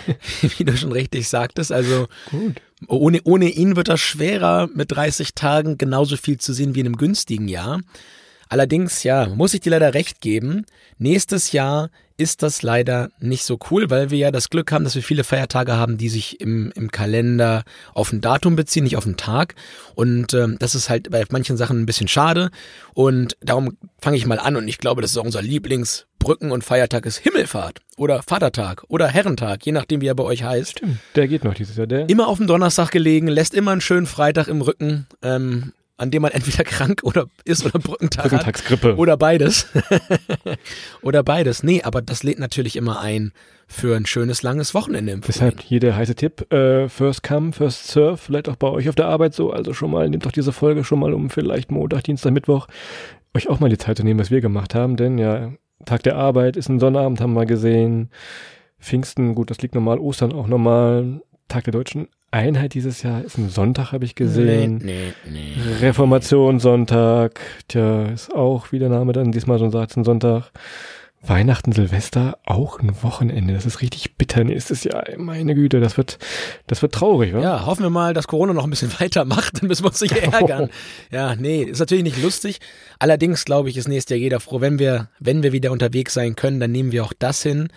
Wie 0.58 0.64
du 0.64 0.76
schon 0.76 0.92
richtig 0.92 1.28
sagtest. 1.28 1.72
Also 1.72 2.06
Gut. 2.30 2.60
Ohne, 2.86 3.20
ohne 3.24 3.48
ihn 3.48 3.76
wird 3.76 3.88
das 3.88 4.00
schwerer, 4.00 4.68
mit 4.74 4.92
30 4.92 5.34
Tagen 5.34 5.78
genauso 5.78 6.16
viel 6.16 6.38
zu 6.38 6.52
sehen 6.52 6.74
wie 6.74 6.80
in 6.80 6.86
einem 6.86 6.96
günstigen 6.96 7.48
Jahr. 7.48 7.80
Allerdings, 8.52 9.02
ja, 9.02 9.28
muss 9.28 9.54
ich 9.54 9.60
dir 9.60 9.70
leider 9.70 9.94
recht 9.94 10.20
geben. 10.20 10.66
Nächstes 10.98 11.52
Jahr 11.52 11.88
ist 12.18 12.42
das 12.42 12.60
leider 12.60 13.08
nicht 13.18 13.44
so 13.44 13.58
cool, 13.70 13.88
weil 13.88 14.10
wir 14.10 14.18
ja 14.18 14.30
das 14.30 14.50
Glück 14.50 14.70
haben, 14.72 14.84
dass 14.84 14.94
wir 14.94 15.02
viele 15.02 15.24
Feiertage 15.24 15.72
haben, 15.72 15.96
die 15.96 16.10
sich 16.10 16.38
im, 16.38 16.70
im 16.76 16.90
Kalender 16.90 17.64
auf 17.94 18.12
ein 18.12 18.20
Datum 18.20 18.54
beziehen, 18.54 18.84
nicht 18.84 18.98
auf 18.98 19.06
einen 19.06 19.16
Tag. 19.16 19.54
Und 19.94 20.34
ähm, 20.34 20.58
das 20.58 20.74
ist 20.74 20.90
halt 20.90 21.10
bei 21.10 21.24
manchen 21.30 21.56
Sachen 21.56 21.80
ein 21.80 21.86
bisschen 21.86 22.08
schade. 22.08 22.50
Und 22.92 23.38
darum 23.40 23.78
fange 23.98 24.18
ich 24.18 24.26
mal 24.26 24.38
an 24.38 24.56
und 24.56 24.68
ich 24.68 24.76
glaube, 24.76 25.00
das 25.00 25.12
ist 25.12 25.16
auch 25.16 25.24
unser 25.24 25.40
Lieblingsbrücken- 25.40 26.50
und 26.50 26.62
Feiertag 26.62 27.06
ist 27.06 27.16
Himmelfahrt 27.16 27.80
oder 27.96 28.22
Vatertag 28.22 28.84
oder 28.88 29.08
Herrentag, 29.08 29.64
je 29.64 29.72
nachdem, 29.72 30.02
wie 30.02 30.08
er 30.08 30.14
bei 30.14 30.24
euch 30.24 30.44
heißt. 30.44 30.72
Stimmt, 30.72 30.98
der 31.16 31.26
geht 31.26 31.42
noch 31.42 31.54
dieses 31.54 31.78
Jahr. 31.78 31.86
Der 31.86 32.06
immer 32.06 32.28
auf 32.28 32.36
dem 32.36 32.48
Donnerstag 32.48 32.90
gelegen, 32.90 33.28
lässt 33.28 33.54
immer 33.54 33.70
einen 33.70 33.80
schönen 33.80 34.06
Freitag 34.06 34.48
im 34.48 34.60
Rücken. 34.60 35.06
Ähm, 35.22 35.72
an 35.96 36.10
dem 36.10 36.22
man 36.22 36.32
entweder 36.32 36.64
krank 36.64 37.00
oder 37.04 37.26
ist 37.44 37.64
oder 37.64 37.78
Brückentag 37.78 38.24
Brückentagsgrippe. 38.24 38.96
Oder 38.96 39.16
beides. 39.16 39.68
oder 41.02 41.22
beides. 41.22 41.62
Nee, 41.62 41.82
aber 41.82 42.02
das 42.02 42.22
lädt 42.22 42.38
natürlich 42.38 42.76
immer 42.76 43.00
ein 43.00 43.32
für 43.68 43.96
ein 43.96 44.06
schönes, 44.06 44.42
langes 44.42 44.74
Wochenende. 44.74 45.12
Im 45.12 45.20
Deshalb 45.22 45.60
hier 45.60 45.80
der 45.80 45.96
heiße 45.96 46.14
Tipp, 46.14 46.52
äh, 46.52 46.88
first 46.88 47.22
come, 47.22 47.52
first 47.52 47.88
serve, 47.88 48.16
vielleicht 48.16 48.48
auch 48.48 48.56
bei 48.56 48.68
euch 48.68 48.88
auf 48.88 48.94
der 48.94 49.06
Arbeit 49.06 49.34
so, 49.34 49.50
also 49.50 49.72
schon 49.72 49.90
mal, 49.90 50.08
nehmt 50.08 50.26
doch 50.26 50.32
diese 50.32 50.52
Folge 50.52 50.84
schon 50.84 50.98
mal 50.98 51.14
um 51.14 51.30
vielleicht 51.30 51.70
Montag, 51.70 52.04
Dienstag, 52.04 52.32
Mittwoch, 52.32 52.66
euch 53.34 53.48
auch 53.48 53.60
mal 53.60 53.70
die 53.70 53.78
Zeit 53.78 53.96
zu 53.96 54.04
nehmen, 54.04 54.20
was 54.20 54.30
wir 54.30 54.40
gemacht 54.40 54.74
haben, 54.74 54.96
denn 54.96 55.16
ja, 55.18 55.52
Tag 55.86 56.02
der 56.02 56.16
Arbeit 56.16 56.56
ist 56.56 56.68
ein 56.68 56.80
Sonnabend, 56.80 57.20
haben 57.20 57.32
wir 57.32 57.46
gesehen, 57.46 58.10
Pfingsten, 58.78 59.34
gut, 59.34 59.50
das 59.50 59.62
liegt 59.62 59.74
normal, 59.74 59.98
Ostern 59.98 60.32
auch 60.32 60.48
normal, 60.48 61.22
Tag 61.48 61.64
der 61.64 61.72
Deutschen 61.72 62.08
Einheit 62.32 62.74
dieses 62.74 63.02
Jahr 63.02 63.22
ist 63.22 63.36
ein 63.36 63.50
Sonntag, 63.50 63.92
habe 63.92 64.04
ich 64.04 64.14
gesehen. 64.14 64.78
Nee, 64.78 65.12
nee, 65.24 65.54
nee. 65.54 65.76
Reformation 65.80 66.60
Sonntag. 66.60 67.38
Tja, 67.68 68.06
ist 68.06 68.34
auch, 68.34 68.72
wie 68.72 68.78
der 68.78 68.88
Name 68.88 69.12
dann 69.12 69.32
diesmal 69.32 69.58
schon 69.58 69.70
sagt, 69.70 69.96
ein 69.96 70.04
Sonntag. 70.04 70.50
Weihnachten, 71.24 71.70
Silvester, 71.70 72.38
auch 72.44 72.80
ein 72.80 73.00
Wochenende. 73.02 73.54
Das 73.54 73.64
ist 73.64 73.80
richtig 73.80 74.16
bitter 74.16 74.42
nächstes 74.42 74.82
Jahr. 74.82 75.04
Meine 75.18 75.54
Güte, 75.54 75.78
das 75.78 75.96
wird, 75.96 76.18
das 76.66 76.82
wird 76.82 76.92
traurig, 76.92 77.32
oder? 77.34 77.42
Ja, 77.42 77.66
hoffen 77.66 77.84
wir 77.84 77.90
mal, 77.90 78.12
dass 78.12 78.26
Corona 78.26 78.52
noch 78.54 78.64
ein 78.64 78.70
bisschen 78.70 78.92
weitermacht, 79.00 79.60
dann 79.60 79.68
müssen 79.68 79.84
wir 79.84 79.90
uns 79.90 80.00
nicht 80.00 80.16
ärgern. 80.32 80.70
ja, 81.12 81.36
nee, 81.36 81.62
ist 81.62 81.78
natürlich 81.78 82.02
nicht 82.02 82.20
lustig. 82.20 82.58
Allerdings, 82.98 83.44
glaube 83.44 83.68
ich, 83.68 83.76
ist 83.76 83.88
nächstes 83.88 84.16
Jahr 84.16 84.20
jeder 84.20 84.40
froh, 84.40 84.60
wenn 84.60 84.80
wir, 84.80 85.10
wenn 85.20 85.44
wir 85.44 85.52
wieder 85.52 85.70
unterwegs 85.70 86.14
sein 86.14 86.34
können, 86.34 86.58
dann 86.58 86.72
nehmen 86.72 86.90
wir 86.90 87.04
auch 87.04 87.12
das 87.16 87.42
hin. 87.42 87.68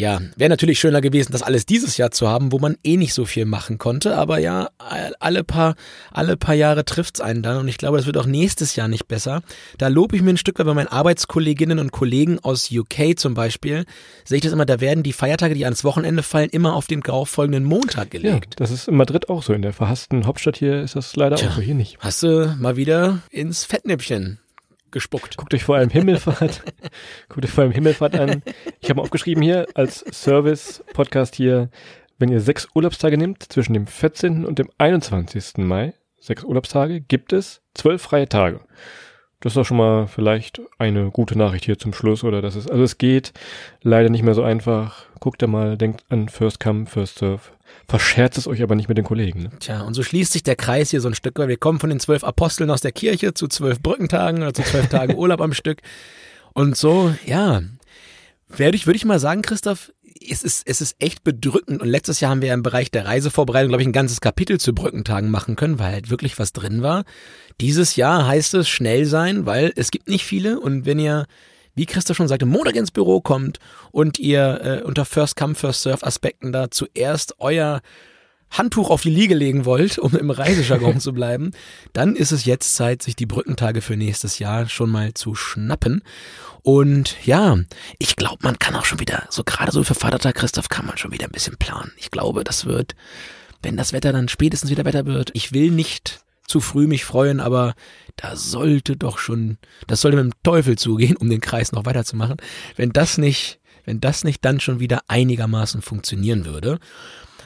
Ja, 0.00 0.18
wäre 0.36 0.48
natürlich 0.48 0.80
schöner 0.80 1.02
gewesen, 1.02 1.32
das 1.32 1.42
alles 1.42 1.66
dieses 1.66 1.98
Jahr 1.98 2.10
zu 2.10 2.26
haben, 2.26 2.52
wo 2.52 2.58
man 2.58 2.78
eh 2.82 2.96
nicht 2.96 3.12
so 3.12 3.26
viel 3.26 3.44
machen 3.44 3.76
konnte. 3.76 4.16
Aber 4.16 4.38
ja, 4.38 4.70
alle 5.18 5.44
paar, 5.44 5.74
alle 6.10 6.38
paar 6.38 6.54
Jahre 6.54 6.86
trifft's 6.86 7.20
einen 7.20 7.42
dann. 7.42 7.58
Und 7.58 7.68
ich 7.68 7.76
glaube, 7.76 7.98
das 7.98 8.06
wird 8.06 8.16
auch 8.16 8.24
nächstes 8.24 8.76
Jahr 8.76 8.88
nicht 8.88 9.08
besser. 9.08 9.42
Da 9.76 9.88
lobe 9.88 10.16
ich 10.16 10.22
mir 10.22 10.30
ein 10.30 10.38
Stück 10.38 10.58
weit 10.58 10.64
bei 10.64 10.72
meinen 10.72 10.88
Arbeitskolleginnen 10.88 11.78
und 11.78 11.92
Kollegen 11.92 12.38
aus 12.38 12.70
UK 12.72 13.18
zum 13.18 13.34
Beispiel. 13.34 13.84
Sehe 14.24 14.36
ich 14.36 14.42
das 14.42 14.54
immer, 14.54 14.64
da 14.64 14.80
werden 14.80 15.02
die 15.02 15.12
Feiertage, 15.12 15.54
die 15.54 15.64
ans 15.64 15.84
Wochenende 15.84 16.22
fallen, 16.22 16.48
immer 16.48 16.76
auf 16.76 16.86
den 16.86 17.02
folgenden 17.02 17.64
Montag 17.64 18.10
gelegt. 18.10 18.54
Ja, 18.54 18.56
das 18.56 18.70
ist 18.70 18.88
in 18.88 18.96
Madrid 18.96 19.28
auch 19.28 19.42
so. 19.42 19.52
In 19.52 19.60
der 19.60 19.74
verhassten 19.74 20.26
Hauptstadt 20.26 20.56
hier 20.56 20.80
ist 20.80 20.96
das 20.96 21.14
leider 21.14 21.36
Tja, 21.36 21.50
auch 21.50 21.56
so. 21.56 21.60
Hier 21.60 21.74
nicht. 21.74 21.98
Hast 22.00 22.22
du 22.22 22.56
mal 22.58 22.76
wieder 22.76 23.18
ins 23.30 23.66
Fettnäpfchen 23.66 24.38
gespuckt. 24.90 25.36
Guckt 25.36 25.54
euch 25.54 25.64
vor 25.64 25.76
allem 25.76 25.90
Himmelfahrt, 25.90 26.62
guckt 27.28 27.44
euch 27.44 27.50
vor 27.50 27.64
allem 27.64 27.72
Himmelfahrt 27.72 28.18
an. 28.18 28.42
Ich 28.80 28.90
habe 28.90 29.00
aufgeschrieben 29.00 29.42
hier 29.42 29.66
als 29.74 30.04
Service-Podcast 30.10 31.34
hier, 31.34 31.70
wenn 32.18 32.30
ihr 32.30 32.40
sechs 32.40 32.68
Urlaubstage 32.74 33.18
nehmt, 33.18 33.42
zwischen 33.52 33.72
dem 33.72 33.86
14. 33.86 34.44
und 34.44 34.58
dem 34.58 34.70
21. 34.78 35.58
Mai, 35.58 35.94
sechs 36.18 36.44
Urlaubstage, 36.44 37.00
gibt 37.00 37.32
es 37.32 37.62
zwölf 37.74 38.02
freie 38.02 38.28
Tage. 38.28 38.60
Das 39.40 39.52
ist 39.52 39.56
doch 39.56 39.64
schon 39.64 39.78
mal 39.78 40.06
vielleicht 40.06 40.60
eine 40.78 41.10
gute 41.10 41.36
Nachricht 41.36 41.64
hier 41.64 41.78
zum 41.78 41.94
Schluss, 41.94 42.24
oder 42.24 42.42
das 42.42 42.56
ist, 42.56 42.70
also 42.70 42.82
es 42.82 42.98
geht 42.98 43.32
leider 43.82 44.10
nicht 44.10 44.22
mehr 44.22 44.34
so 44.34 44.42
einfach. 44.42 45.06
Guckt 45.18 45.42
da 45.42 45.46
mal, 45.46 45.76
denkt 45.76 46.04
an 46.08 46.28
First 46.28 46.60
Come, 46.60 46.86
First 46.86 47.18
Serve. 47.18 47.40
Verscherzt 47.88 48.38
es 48.38 48.46
euch 48.46 48.62
aber 48.62 48.74
nicht 48.74 48.88
mit 48.88 48.98
den 48.98 49.04
Kollegen. 49.04 49.44
Ne? 49.44 49.50
Tja, 49.60 49.82
und 49.82 49.94
so 49.94 50.02
schließt 50.02 50.32
sich 50.32 50.42
der 50.42 50.56
Kreis 50.56 50.90
hier 50.90 51.00
so 51.00 51.08
ein 51.08 51.14
Stück, 51.14 51.38
weil 51.38 51.48
wir 51.48 51.56
kommen 51.56 51.78
von 51.78 51.90
den 51.90 52.00
zwölf 52.00 52.24
Aposteln 52.24 52.70
aus 52.70 52.80
der 52.80 52.92
Kirche 52.92 53.34
zu 53.34 53.48
zwölf 53.48 53.80
Brückentagen 53.80 54.42
oder 54.42 54.54
zu 54.54 54.62
zwölf 54.62 54.88
Tagen 54.88 55.14
Urlaub 55.16 55.40
am 55.40 55.52
Stück. 55.52 55.80
Und 56.52 56.76
so, 56.76 57.14
ja, 57.26 57.62
werde 58.56 58.76
ich, 58.76 58.86
würde 58.86 58.96
ich 58.96 59.04
mal 59.04 59.18
sagen, 59.18 59.42
Christoph, 59.42 59.92
es 60.28 60.42
ist, 60.42 60.66
es 60.66 60.80
ist 60.80 60.96
echt 60.98 61.24
bedrückend. 61.24 61.80
Und 61.80 61.88
letztes 61.88 62.20
Jahr 62.20 62.30
haben 62.30 62.42
wir 62.42 62.48
ja 62.48 62.54
im 62.54 62.62
Bereich 62.62 62.90
der 62.90 63.06
Reisevorbereitung, 63.06 63.68
glaube 63.68 63.82
ich, 63.82 63.88
ein 63.88 63.92
ganzes 63.92 64.20
Kapitel 64.20 64.58
zu 64.58 64.74
Brückentagen 64.74 65.30
machen 65.30 65.56
können, 65.56 65.78
weil 65.78 65.92
halt 65.92 66.10
wirklich 66.10 66.38
was 66.38 66.52
drin 66.52 66.82
war. 66.82 67.04
Dieses 67.60 67.96
Jahr 67.96 68.26
heißt 68.26 68.54
es 68.54 68.68
schnell 68.68 69.06
sein, 69.06 69.46
weil 69.46 69.72
es 69.76 69.90
gibt 69.90 70.08
nicht 70.08 70.24
viele. 70.24 70.60
Und 70.60 70.84
wenn 70.84 70.98
ihr, 70.98 71.26
wie 71.74 71.86
Christoph 71.86 72.16
schon 72.16 72.28
sagte, 72.28 72.46
Montag 72.46 72.76
ins 72.76 72.90
Büro 72.90 73.20
kommt 73.20 73.58
und 73.92 74.18
ihr 74.18 74.60
äh, 74.62 74.82
unter 74.82 75.04
First 75.04 75.36
Come, 75.36 75.54
First 75.54 75.82
Serve 75.82 76.06
Aspekten 76.06 76.52
da 76.52 76.70
zuerst 76.70 77.36
euer 77.38 77.80
Handtuch 78.50 78.90
auf 78.90 79.02
die 79.02 79.10
Liege 79.10 79.34
legen 79.34 79.64
wollt, 79.64 79.98
um 79.98 80.16
im 80.16 80.30
Reisejargon 80.30 81.00
zu 81.00 81.12
bleiben, 81.12 81.52
dann 81.92 82.16
ist 82.16 82.32
es 82.32 82.44
jetzt 82.44 82.74
Zeit, 82.74 83.02
sich 83.02 83.16
die 83.16 83.26
Brückentage 83.26 83.80
für 83.80 83.96
nächstes 83.96 84.38
Jahr 84.38 84.68
schon 84.68 84.90
mal 84.90 85.14
zu 85.14 85.34
schnappen. 85.34 86.02
Und 86.62 87.16
ja, 87.24 87.58
ich 87.98 88.16
glaube, 88.16 88.38
man 88.42 88.58
kann 88.58 88.74
auch 88.74 88.84
schon 88.84 89.00
wieder, 89.00 89.26
so 89.30 89.44
gerade 89.44 89.72
so 89.72 89.82
für 89.84 89.94
Vatertag 89.94 90.34
Christoph, 90.34 90.68
kann 90.68 90.86
man 90.86 90.98
schon 90.98 91.12
wieder 91.12 91.26
ein 91.26 91.32
bisschen 91.32 91.56
planen. 91.56 91.92
Ich 91.96 92.10
glaube, 92.10 92.44
das 92.44 92.66
wird, 92.66 92.94
wenn 93.62 93.76
das 93.76 93.92
Wetter 93.92 94.12
dann 94.12 94.28
spätestens 94.28 94.70
wieder 94.70 94.84
Wetter 94.84 95.06
wird, 95.06 95.30
ich 95.34 95.52
will 95.52 95.70
nicht 95.70 96.20
zu 96.46 96.60
früh 96.60 96.86
mich 96.88 97.04
freuen, 97.04 97.38
aber 97.38 97.74
da 98.16 98.34
sollte 98.34 98.96
doch 98.96 99.18
schon, 99.18 99.58
das 99.86 100.00
sollte 100.00 100.16
mit 100.16 100.32
dem 100.32 100.42
Teufel 100.42 100.76
zugehen, 100.76 101.16
um 101.16 101.30
den 101.30 101.40
Kreis 101.40 101.70
noch 101.72 101.86
weiterzumachen. 101.86 102.38
Wenn 102.76 102.90
das 102.90 103.18
nicht, 103.18 103.60
wenn 103.84 104.00
das 104.00 104.24
nicht 104.24 104.44
dann 104.44 104.60
schon 104.60 104.80
wieder 104.80 105.02
einigermaßen 105.06 105.80
funktionieren 105.80 106.44
würde. 106.44 106.78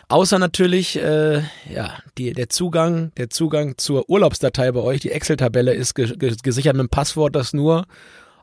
Außer 0.09 0.39
natürlich, 0.39 0.97
äh, 1.01 1.43
ja, 1.73 1.99
die, 2.19 2.33
der 2.33 2.49
Zugang, 2.49 3.13
der 3.17 3.31
Zugang 3.31 3.79
zur 3.79 4.09
Urlaubsdatei 4.09 4.71
bei 4.73 4.81
euch, 4.81 5.01
die 5.01 5.11
Excel-Tabelle 5.11 5.73
ist 5.73 5.95
ge 5.95 6.15
gesichert 6.43 6.75
mit 6.75 6.81
einem 6.81 6.89
Passwort, 6.89 7.35
das 7.35 7.53
nur 7.53 7.87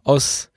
aus 0.04 0.52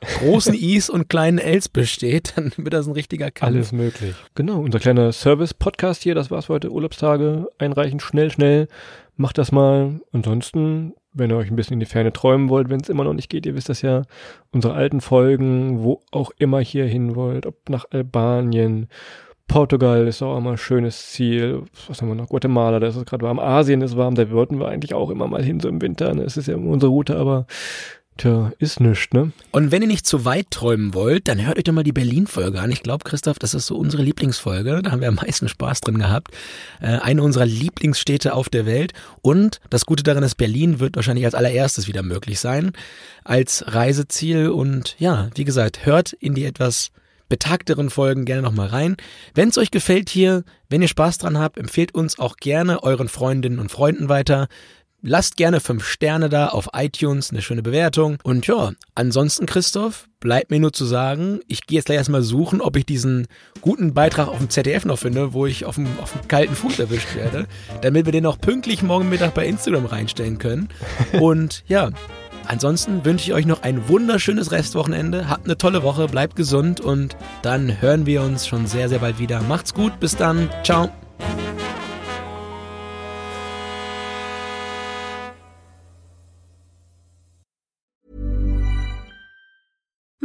großen 0.00 0.54
Is 0.58 0.90
und 0.90 1.08
kleinen 1.08 1.38
Ls 1.38 1.68
besteht, 1.68 2.34
dann 2.36 2.52
wird 2.56 2.74
das 2.74 2.86
ein 2.86 2.92
richtiger 2.92 3.30
Kampf. 3.30 3.54
Alles 3.54 3.72
möglich. 3.72 4.14
Genau, 4.34 4.60
unser 4.60 4.78
kleiner 4.78 5.12
Service-Podcast 5.12 6.02
hier, 6.02 6.14
das 6.14 6.30
war's 6.30 6.46
für 6.46 6.54
heute. 6.54 6.70
Urlaubstage 6.70 7.48
einreichen, 7.58 8.00
schnell, 8.00 8.30
schnell. 8.30 8.68
Macht 9.16 9.38
das 9.38 9.50
mal. 9.50 10.00
Ansonsten, 10.12 10.94
wenn 11.12 11.30
ihr 11.30 11.36
euch 11.36 11.50
ein 11.50 11.56
bisschen 11.56 11.74
in 11.74 11.80
die 11.80 11.86
Ferne 11.86 12.12
träumen 12.12 12.48
wollt, 12.48 12.68
wenn 12.68 12.80
es 12.80 12.88
immer 12.88 13.04
noch 13.04 13.14
nicht 13.14 13.28
geht, 13.28 13.46
ihr 13.46 13.56
wisst 13.56 13.68
das 13.68 13.82
ja, 13.82 14.02
unsere 14.52 14.74
alten 14.74 15.00
Folgen, 15.00 15.82
wo 15.82 16.02
auch 16.12 16.30
immer 16.38 16.60
hier 16.60 16.86
hin 16.86 17.16
wollt, 17.16 17.46
ob 17.46 17.68
nach 17.68 17.86
Albanien, 17.90 18.88
Portugal 19.48 20.06
ist 20.06 20.22
auch 20.22 20.36
immer 20.36 20.52
ein 20.52 20.58
schönes 20.58 21.10
Ziel. 21.10 21.62
Was 21.88 22.00
haben 22.00 22.08
wir 22.08 22.14
noch? 22.14 22.28
Guatemala, 22.28 22.78
da 22.78 22.86
ist 22.86 22.96
es 22.96 23.04
gerade 23.04 23.24
warm. 23.24 23.38
Asien 23.38 23.80
ist 23.80 23.96
warm, 23.96 24.14
da 24.14 24.30
wollten 24.30 24.60
wir 24.60 24.68
eigentlich 24.68 24.94
auch 24.94 25.10
immer 25.10 25.26
mal 25.26 25.42
hin, 25.42 25.58
so 25.58 25.68
im 25.68 25.80
Winter. 25.80 26.14
Ne? 26.14 26.22
Es 26.22 26.36
ist 26.36 26.48
ja 26.48 26.56
unsere 26.56 26.92
Route, 26.92 27.16
aber 27.16 27.46
Tja, 28.18 28.50
ist 28.58 28.80
nichts, 28.80 29.12
ne? 29.12 29.30
Und 29.52 29.70
wenn 29.70 29.80
ihr 29.80 29.86
nicht 29.86 30.04
zu 30.04 30.24
weit 30.24 30.50
träumen 30.50 30.92
wollt, 30.92 31.28
dann 31.28 31.46
hört 31.46 31.56
euch 31.56 31.62
doch 31.62 31.72
mal 31.72 31.84
die 31.84 31.92
Berlin-Folge 31.92 32.60
an. 32.60 32.72
Ich 32.72 32.82
glaube, 32.82 33.04
Christoph, 33.04 33.38
das 33.38 33.54
ist 33.54 33.66
so 33.66 33.76
unsere 33.76 34.02
Lieblingsfolge. 34.02 34.82
Da 34.82 34.90
haben 34.90 35.00
wir 35.00 35.06
am 35.06 35.14
meisten 35.14 35.48
Spaß 35.48 35.82
drin 35.82 35.98
gehabt. 35.98 36.32
Äh, 36.80 36.98
eine 36.98 37.22
unserer 37.22 37.46
Lieblingsstädte 37.46 38.34
auf 38.34 38.48
der 38.48 38.66
Welt. 38.66 38.92
Und 39.22 39.60
das 39.70 39.86
Gute 39.86 40.02
daran 40.02 40.24
ist, 40.24 40.34
Berlin 40.34 40.80
wird 40.80 40.96
wahrscheinlich 40.96 41.26
als 41.26 41.36
allererstes 41.36 41.86
wieder 41.86 42.02
möglich 42.02 42.40
sein. 42.40 42.72
Als 43.22 43.62
Reiseziel. 43.68 44.48
Und 44.48 44.96
ja, 44.98 45.30
wie 45.36 45.44
gesagt, 45.44 45.86
hört 45.86 46.12
in 46.12 46.34
die 46.34 46.44
etwas 46.44 46.90
betagteren 47.28 47.90
Folgen 47.90 48.24
gerne 48.24 48.42
nochmal 48.42 48.68
rein. 48.68 48.96
Wenn 49.34 49.48
es 49.48 49.58
euch 49.58 49.70
gefällt 49.70 50.08
hier, 50.08 50.44
wenn 50.68 50.82
ihr 50.82 50.88
Spaß 50.88 51.18
dran 51.18 51.38
habt, 51.38 51.58
empfehlt 51.58 51.94
uns 51.94 52.18
auch 52.18 52.36
gerne 52.36 52.82
euren 52.82 53.08
Freundinnen 53.08 53.58
und 53.58 53.70
Freunden 53.70 54.08
weiter 54.08 54.48
lasst 55.02 55.36
gerne 55.36 55.60
fünf 55.60 55.84
Sterne 55.84 56.28
da 56.28 56.48
auf 56.48 56.70
iTunes, 56.74 57.30
eine 57.30 57.42
schöne 57.42 57.62
Bewertung. 57.62 58.18
Und 58.22 58.46
ja, 58.46 58.72
ansonsten, 58.94 59.46
Christoph, 59.46 60.08
bleibt 60.20 60.50
mir 60.50 60.60
nur 60.60 60.72
zu 60.72 60.84
sagen, 60.84 61.40
ich 61.46 61.66
gehe 61.66 61.78
jetzt 61.78 61.86
gleich 61.86 61.98
erstmal 61.98 62.22
suchen, 62.22 62.60
ob 62.60 62.76
ich 62.76 62.86
diesen 62.86 63.28
guten 63.60 63.94
Beitrag 63.94 64.28
auf 64.28 64.38
dem 64.38 64.50
ZDF 64.50 64.84
noch 64.84 64.98
finde, 64.98 65.32
wo 65.32 65.46
ich 65.46 65.64
auf 65.64 65.76
dem, 65.76 65.86
auf 66.00 66.12
dem 66.12 66.26
kalten 66.26 66.54
Fuß 66.54 66.78
erwischt 66.78 67.14
werde, 67.14 67.46
damit 67.82 68.06
wir 68.06 68.12
den 68.12 68.26
auch 68.26 68.40
pünktlich 68.40 68.82
morgen 68.82 69.08
Mittag 69.08 69.34
bei 69.34 69.46
Instagram 69.46 69.86
reinstellen 69.86 70.38
können. 70.38 70.68
Und 71.20 71.64
ja, 71.68 71.90
Ansonsten 72.48 73.04
wünsche 73.04 73.26
ich 73.26 73.34
euch 73.34 73.44
noch 73.44 73.62
ein 73.62 73.88
wunderschönes 73.88 74.52
Restwochenende. 74.52 75.28
Habt 75.28 75.44
eine 75.44 75.58
tolle 75.58 75.82
Woche, 75.82 76.08
bleibt 76.08 76.34
gesund 76.34 76.80
und 76.80 77.14
dann 77.42 77.80
hören 77.82 78.06
wir 78.06 78.22
uns 78.22 78.46
schon 78.46 78.66
sehr, 78.66 78.88
sehr 78.88 79.00
bald 79.00 79.18
wieder. 79.18 79.42
Macht's 79.42 79.74
gut, 79.74 80.00
bis 80.00 80.16
dann. 80.16 80.48
Ciao. 80.64 80.88